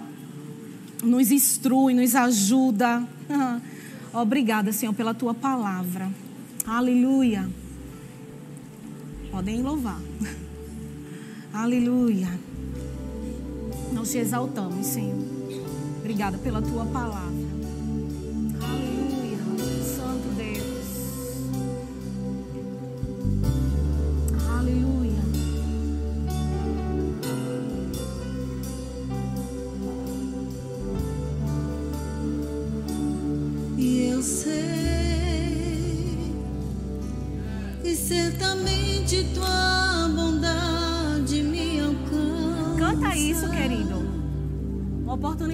nos 1.04 1.32
instrui, 1.32 1.94
nos 1.94 2.16
ajuda. 2.16 3.08
Obrigada, 4.14 4.72
Senhor, 4.72 4.94
pela 4.94 5.14
Tua 5.14 5.34
palavra. 5.34 6.10
Aleluia. 6.66 7.50
Podem 9.32 9.62
louvar. 9.62 10.00
Aleluia. 11.54 12.30
Nós 13.94 14.12
te 14.12 14.18
exaltamos, 14.18 14.86
Senhor. 14.86 15.18
Obrigada 16.00 16.38
pela 16.38 16.62
Tua 16.62 16.86
palavra. 16.86 17.30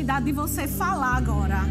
Oportunidade 0.06 0.26
de 0.26 0.32
você 0.32 0.68
falar 0.68 1.18
agora. 1.18 1.62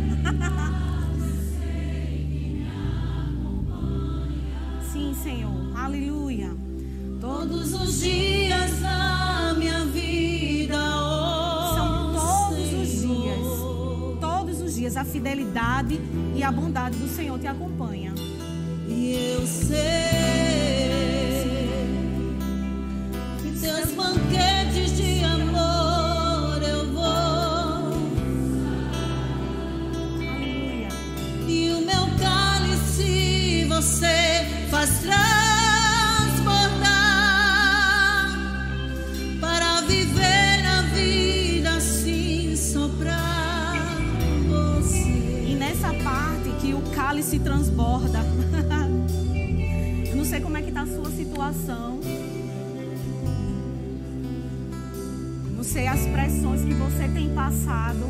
Sim, 4.93 5.15
Senhor. 5.23 5.55
Aleluia. 5.77 6.51
Todos 7.21 7.73
os 7.75 8.01
dias 8.01 8.81
da 8.81 9.55
minha 9.57 9.85
vida. 9.87 10.75
Oh, 10.77 11.75
São 11.75 12.13
todos 12.13 12.69
Senhor. 12.69 12.83
os 12.83 12.91
dias. 13.01 13.47
Todos 14.21 14.61
os 14.61 14.75
dias 14.75 14.97
a 14.97 15.05
fidelidade 15.05 16.01
e 16.35 16.43
a 16.43 16.51
bondade 16.51 16.97
do 16.97 17.07
Senhor 17.09 17.39
te 17.39 17.47
acompanha. 17.47 18.13
E 18.89 19.13
eu 19.37 19.47
sei. 19.47 20.14
Sua 50.87 51.11
situação. 51.11 52.01
Não 55.57 55.63
sei 55.63 55.87
as 55.87 56.07
pressões 56.07 56.63
que 56.63 56.75
você 56.75 57.09
tem 57.09 57.35
passado. 57.35 58.05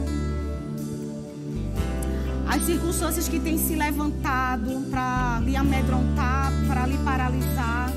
As 2.48 2.62
circunstâncias 2.62 3.28
que 3.28 3.40
têm 3.40 3.58
se 3.58 3.74
levantado 3.74 4.88
para 4.90 5.40
lhe 5.44 5.56
amedrontar, 5.56 6.52
para 6.66 6.86
lhe 6.86 6.98
paralisar. 6.98 7.92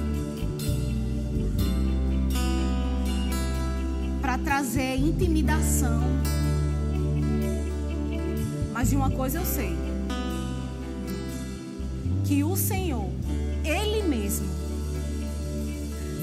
Para 4.22 4.38
trazer 4.38 4.96
intimidação. 4.98 6.02
Mas 8.74 8.90
de 8.90 8.96
uma 8.96 9.10
coisa 9.10 9.40
eu 9.40 9.46
sei: 9.46 9.76
que 12.26 12.44
o 12.44 12.56
Senhor, 12.56 13.10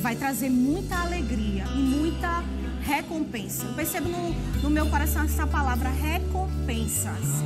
vai 0.04 0.14
trazer 0.14 0.50
muita 0.50 0.96
alegria 0.98 1.64
e 1.74 1.78
muita 1.78 2.44
recompensa. 2.82 3.64
Eu 3.64 3.72
percebo 3.72 4.06
no, 4.06 4.34
no 4.60 4.68
meu 4.68 4.86
coração 4.90 5.22
essa 5.22 5.46
palavra 5.46 5.88
recompensas. 5.88 7.42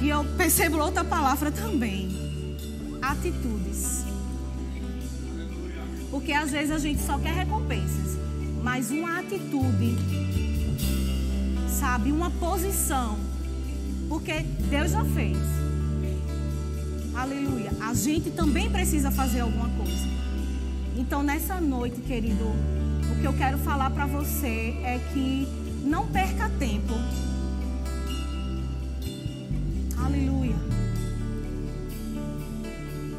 E 0.00 0.08
eu 0.08 0.24
percebo 0.38 0.78
outra 0.78 1.04
palavra 1.04 1.52
também: 1.52 2.08
atitudes. 3.02 4.06
Porque 6.10 6.32
às 6.32 6.50
vezes 6.50 6.70
a 6.70 6.78
gente 6.78 7.02
só 7.02 7.18
quer 7.18 7.34
recompensas 7.34 8.18
mas 8.62 8.90
uma 8.90 9.20
atitude, 9.20 9.96
sabe? 11.66 12.12
Uma 12.12 12.30
posição. 12.30 13.18
Porque 14.08 14.40
Deus 14.68 14.90
já 14.90 15.02
fez. 15.02 15.38
Aleluia. 17.20 17.70
A 17.82 17.92
gente 17.92 18.30
também 18.30 18.70
precisa 18.70 19.10
fazer 19.10 19.40
alguma 19.40 19.68
coisa. 19.76 20.08
Então, 20.96 21.22
nessa 21.22 21.60
noite, 21.60 22.00
querido, 22.00 22.46
o 22.46 23.20
que 23.20 23.26
eu 23.26 23.34
quero 23.34 23.58
falar 23.58 23.90
para 23.90 24.06
você 24.06 24.74
é 24.82 24.98
que 25.12 25.46
não 25.84 26.06
perca 26.06 26.48
tempo. 26.58 26.94
Aleluia. 30.02 30.56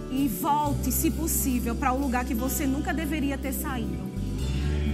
E 0.09 0.27
volte, 0.27 0.91
se 0.91 1.11
possível, 1.11 1.75
para 1.75 1.93
o 1.93 2.01
lugar 2.01 2.25
que 2.25 2.33
você 2.33 2.65
nunca 2.65 2.91
deveria 2.91 3.37
ter 3.37 3.53
saído. 3.53 4.09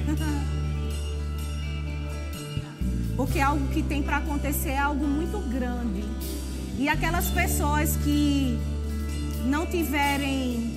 Porque 3.15 3.39
algo 3.39 3.65
que 3.70 3.82
tem 3.82 4.04
para 4.04 4.17
acontecer 4.17 4.72
é 4.72 4.78
algo 4.78 5.08
muito 5.08 5.39
grande. 5.50 6.04
E 6.78 6.89
aquelas 6.89 7.30
pessoas 7.30 7.96
que 8.04 8.60
não 9.47 9.65
tiverem 9.65 10.75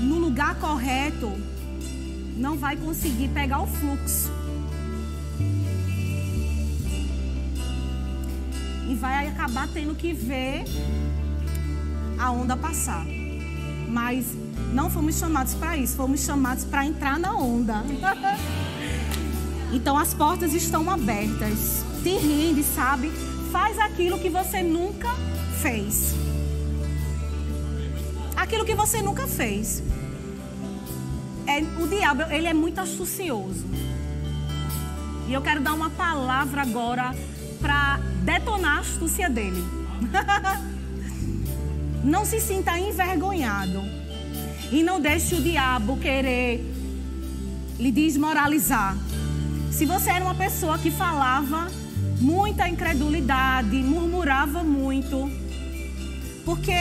no 0.00 0.18
lugar 0.18 0.54
correto, 0.56 1.30
não 2.36 2.56
vai 2.56 2.76
conseguir 2.76 3.28
pegar 3.28 3.60
o 3.60 3.66
fluxo. 3.66 4.30
E 8.88 8.94
vai 8.94 9.26
acabar 9.26 9.68
tendo 9.68 9.96
que 9.96 10.12
ver 10.12 10.64
a 12.18 12.30
onda 12.30 12.56
passar. 12.56 13.04
Mas 13.88 14.26
não 14.72 14.88
fomos 14.88 15.18
chamados 15.18 15.54
para 15.54 15.76
isso, 15.76 15.96
fomos 15.96 16.20
chamados 16.20 16.64
para 16.64 16.86
entrar 16.86 17.18
na 17.18 17.36
onda. 17.36 17.82
então 19.74 19.98
as 19.98 20.14
portas 20.14 20.54
estão 20.54 20.88
abertas. 20.88 21.84
Te 22.04 22.10
rende, 22.10 22.62
sabe? 22.62 23.10
Faz 23.50 23.76
aquilo 23.78 24.20
que 24.20 24.30
você 24.30 24.62
nunca 24.62 25.08
fez. 25.60 26.14
Aquilo 28.36 28.64
que 28.64 28.74
você 28.74 29.00
nunca 29.00 29.26
fez. 29.26 29.82
É, 31.46 31.60
o 31.82 31.88
diabo, 31.88 32.22
ele 32.30 32.46
é 32.46 32.54
muito 32.54 32.80
astucioso. 32.80 33.64
E 35.26 35.32
eu 35.32 35.40
quero 35.40 35.60
dar 35.60 35.72
uma 35.74 35.90
palavra 35.90 36.62
agora 36.62 37.14
para 37.60 37.98
detonar 38.22 38.78
a 38.78 38.80
astúcia 38.80 39.28
dele. 39.28 39.64
Não 42.04 42.24
se 42.24 42.40
sinta 42.40 42.78
envergonhado 42.78 43.82
e 44.70 44.82
não 44.82 45.00
deixe 45.00 45.34
o 45.34 45.40
diabo 45.40 45.96
querer 45.96 46.64
lhe 47.78 47.90
desmoralizar. 47.90 48.96
Se 49.70 49.84
você 49.84 50.10
era 50.10 50.24
uma 50.24 50.34
pessoa 50.34 50.78
que 50.78 50.90
falava 50.90 51.68
muita 52.20 52.68
incredulidade, 52.68 53.76
murmurava 53.76 54.62
muito, 54.62 55.30
porque 56.44 56.72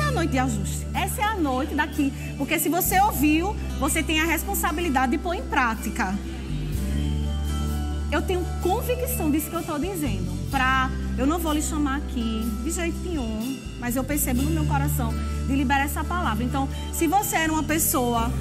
essa 0.00 0.06
é 0.06 0.08
a 0.08 0.12
noite 0.12 0.30
de 0.30 0.38
ajuste. 0.38 0.86
Essa 0.94 1.20
é 1.20 1.24
a 1.24 1.34
noite 1.34 1.74
daqui. 1.74 2.12
Porque 2.38 2.58
se 2.58 2.68
você 2.68 2.98
ouviu, 3.00 3.54
você 3.78 4.02
tem 4.02 4.20
a 4.20 4.24
responsabilidade 4.24 5.12
de 5.12 5.18
pôr 5.18 5.34
em 5.34 5.42
prática. 5.42 6.14
Eu 8.10 8.22
tenho 8.22 8.44
convicção 8.62 9.30
disso 9.30 9.50
que 9.50 9.56
eu 9.56 9.60
estou 9.60 9.78
dizendo. 9.78 10.30
Pra, 10.50 10.90
eu 11.18 11.26
não 11.26 11.38
vou 11.38 11.52
lhe 11.52 11.62
chamar 11.62 11.98
aqui 11.98 12.42
de 12.64 12.70
jeito 12.70 12.98
nenhum, 13.04 13.58
mas 13.78 13.94
eu 13.94 14.02
percebo 14.02 14.42
no 14.42 14.50
meu 14.50 14.64
coração 14.64 15.14
de 15.46 15.54
liberar 15.54 15.84
essa 15.84 16.02
palavra. 16.02 16.42
Então, 16.42 16.68
se 16.92 17.06
você 17.06 17.36
era 17.36 17.52
uma 17.52 17.62
pessoa 17.62 18.32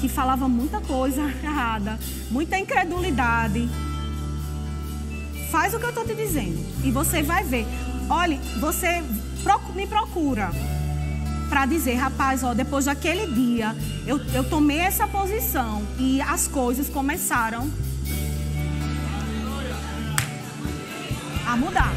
que 0.00 0.08
falava 0.08 0.48
muita 0.48 0.80
coisa 0.80 1.22
errada, 1.42 1.98
muita 2.30 2.58
incredulidade, 2.58 3.68
faz 5.50 5.74
o 5.74 5.78
que 5.78 5.84
eu 5.84 5.90
estou 5.90 6.06
te 6.06 6.14
dizendo 6.14 6.58
e 6.84 6.90
você 6.90 7.22
vai 7.22 7.44
ver. 7.44 7.66
Olhe, 8.08 8.40
você 8.58 9.02
me 9.74 9.86
procura 9.86 10.50
para 11.52 11.66
dizer, 11.66 11.96
rapaz, 11.96 12.42
ó, 12.42 12.54
depois 12.54 12.86
daquele 12.86 13.26
dia 13.26 13.76
eu, 14.06 14.18
eu 14.32 14.42
tomei 14.42 14.78
essa 14.78 15.06
posição 15.06 15.82
e 15.98 16.18
as 16.22 16.48
coisas 16.48 16.88
começaram 16.88 17.70
a 21.46 21.54
mudar. 21.54 21.92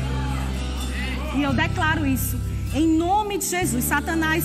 E 1.37 1.41
eu 1.41 1.53
declaro 1.53 2.05
isso 2.05 2.37
em 2.73 2.85
nome 2.97 3.37
de 3.37 3.45
Jesus, 3.45 3.85
Satanás, 3.85 4.43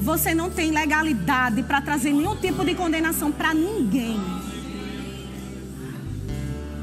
você 0.00 0.32
não 0.36 0.48
tem 0.48 0.70
legalidade 0.70 1.64
para 1.64 1.80
trazer 1.80 2.12
nenhum 2.12 2.36
tipo 2.36 2.64
de 2.64 2.76
condenação 2.76 3.32
para 3.32 3.52
ninguém. 3.52 4.20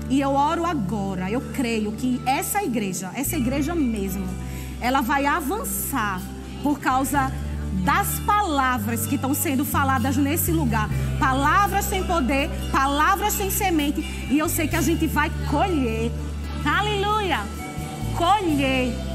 E 0.10 0.20
eu 0.20 0.32
oro 0.32 0.66
agora, 0.66 1.32
eu 1.32 1.40
creio 1.54 1.94
que 1.94 2.22
essa 2.26 2.62
igreja, 2.62 3.12
essa 3.16 3.38
igreja 3.38 3.74
mesmo, 3.74 4.28
ela 4.82 5.00
vai 5.00 5.26
avançar 5.26 6.22
por 6.62 6.78
causa 6.82 7.32
das 7.84 8.20
palavras 8.20 9.06
que 9.06 9.16
estão 9.16 9.34
sendo 9.34 9.66
faladas 9.66 10.18
nesse 10.18 10.52
lugar. 10.52 10.90
Palavras 11.20 11.86
sem 11.86 12.04
poder, 12.04 12.50
palavras 12.72 13.34
sem 13.34 13.50
semente. 13.50 14.02
E 14.30 14.38
eu 14.38 14.50
sei 14.50 14.68
que 14.68 14.76
a 14.76 14.82
gente 14.82 15.08
vai 15.08 15.32
colher. 15.50 16.12
Aleluia! 16.66 17.40
Colher 18.16 19.12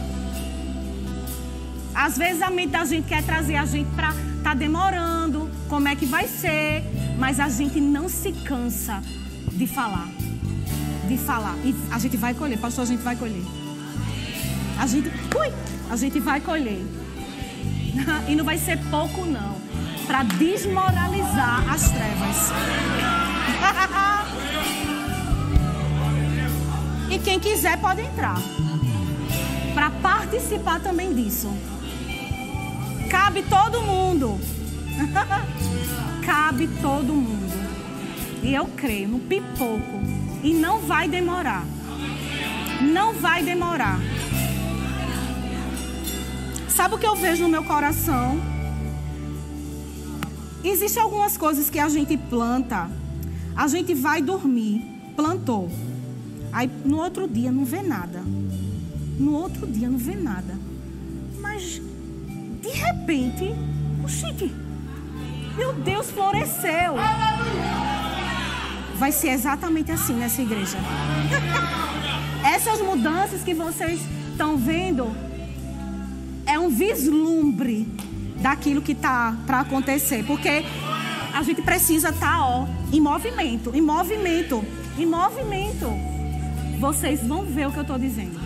às 1.97 2.19
vezes 2.19 2.43
a 2.43 2.51
mente 2.51 2.73
da 2.73 2.85
gente 2.85 3.09
quer 3.09 3.25
trazer 3.25 3.57
a 3.57 3.65
gente 3.65 3.89
para 3.97 4.15
tá 4.43 4.53
demorando, 4.53 5.51
como 5.67 5.89
é 5.89 5.97
que 5.97 6.05
vai 6.05 6.29
ser, 6.29 6.85
mas 7.19 7.41
a 7.41 7.49
gente 7.49 7.81
não 7.81 8.07
se 8.07 8.33
cansa 8.33 9.03
de 9.51 9.67
falar. 9.67 10.07
De 11.09 11.17
falar. 11.17 11.57
E 11.65 11.75
a 11.91 11.99
gente 11.99 12.19
vai 12.19 12.35
colher, 12.35 12.59
pastor, 12.59 12.83
a 12.83 12.87
gente 12.87 13.03
vai 13.03 13.17
colher. 13.17 13.43
A 14.79 14.87
gente, 14.87 15.09
ui, 15.09 15.53
a 15.91 15.97
gente 15.97 16.21
vai 16.21 16.39
colher. 16.39 16.85
E 18.29 18.35
não 18.35 18.45
vai 18.45 18.59
ser 18.59 18.79
pouco 18.91 19.25
não, 19.25 19.57
para 20.07 20.23
desmoralizar 20.23 21.73
as 21.73 21.91
trevas. 21.91 22.53
e 27.11 27.19
quem 27.19 27.41
quiser 27.41 27.79
pode 27.79 28.03
entrar. 28.03 28.37
Para 29.75 29.91
participar 29.91 30.81
também 30.81 31.13
disso. 31.15 31.53
Cabe 33.11 33.43
todo 33.43 33.83
mundo. 33.83 34.41
Cabe 36.25 36.67
todo 36.81 37.15
mundo. 37.15 37.47
E 38.43 38.55
eu 38.55 38.67
creio 38.77 39.09
no 39.09 39.19
pipoco. 39.19 40.01
E 40.43 40.55
não 40.55 40.81
vai 40.81 41.09
demorar. 41.09 41.65
Não 42.81 43.13
vai 43.15 43.43
demorar. 43.43 43.99
Sabe 46.77 46.95
o 46.95 46.99
que 46.99 47.07
eu 47.07 47.17
vejo 47.17 47.43
no 47.45 47.49
meu 47.49 47.65
coração? 47.65 48.39
Existem 50.63 51.03
algumas 51.03 51.35
coisas 51.39 51.71
que 51.71 51.79
a 51.79 51.89
gente 51.89 52.19
planta. 52.19 52.91
A 53.57 53.67
gente 53.67 53.95
vai 53.95 54.21
dormir, 54.21 54.85
plantou. 55.17 55.71
Aí 56.53 56.71
no 56.85 56.99
outro 56.99 57.27
dia 57.27 57.51
não 57.51 57.65
vê 57.65 57.81
nada. 57.81 58.23
No 59.19 59.33
outro 59.33 59.67
dia 59.67 59.89
não 59.89 59.97
vê 59.97 60.15
nada. 60.15 60.55
Mas 61.41 61.81
de 62.61 62.69
repente, 62.69 63.55
oxente, 64.05 64.55
meu 65.57 65.73
Deus, 65.73 66.11
floresceu. 66.11 66.97
Vai 68.97 69.13
ser 69.13 69.29
exatamente 69.29 69.91
assim 69.91 70.13
nessa 70.13 70.43
igreja. 70.43 70.77
mudanças 72.97 73.43
que 73.43 73.55
vocês 73.55 74.01
estão 74.33 74.57
vendo 74.57 75.26
um 76.67 76.71
vislumbre 76.71 77.87
daquilo 78.41 78.83
que 78.83 78.93
está 78.93 79.37
para 79.47 79.61
acontecer. 79.61 80.25
Porque 80.27 80.65
a 81.33 81.43
gente 81.43 81.63
precisa 81.63 82.09
estar, 82.11 82.39
tá, 82.39 82.47
ó, 82.47 82.67
em 82.93 83.01
movimento, 83.01 83.75
em 83.75 83.81
movimento, 83.81 84.65
em 84.99 85.07
movimento. 85.07 85.87
Vocês 86.79 87.27
vão 87.27 87.43
ver 87.43 87.69
o 87.69 87.73
que 87.73 87.79
eu 87.79 87.83
estou 87.83 87.99
dizendo. 87.99 88.39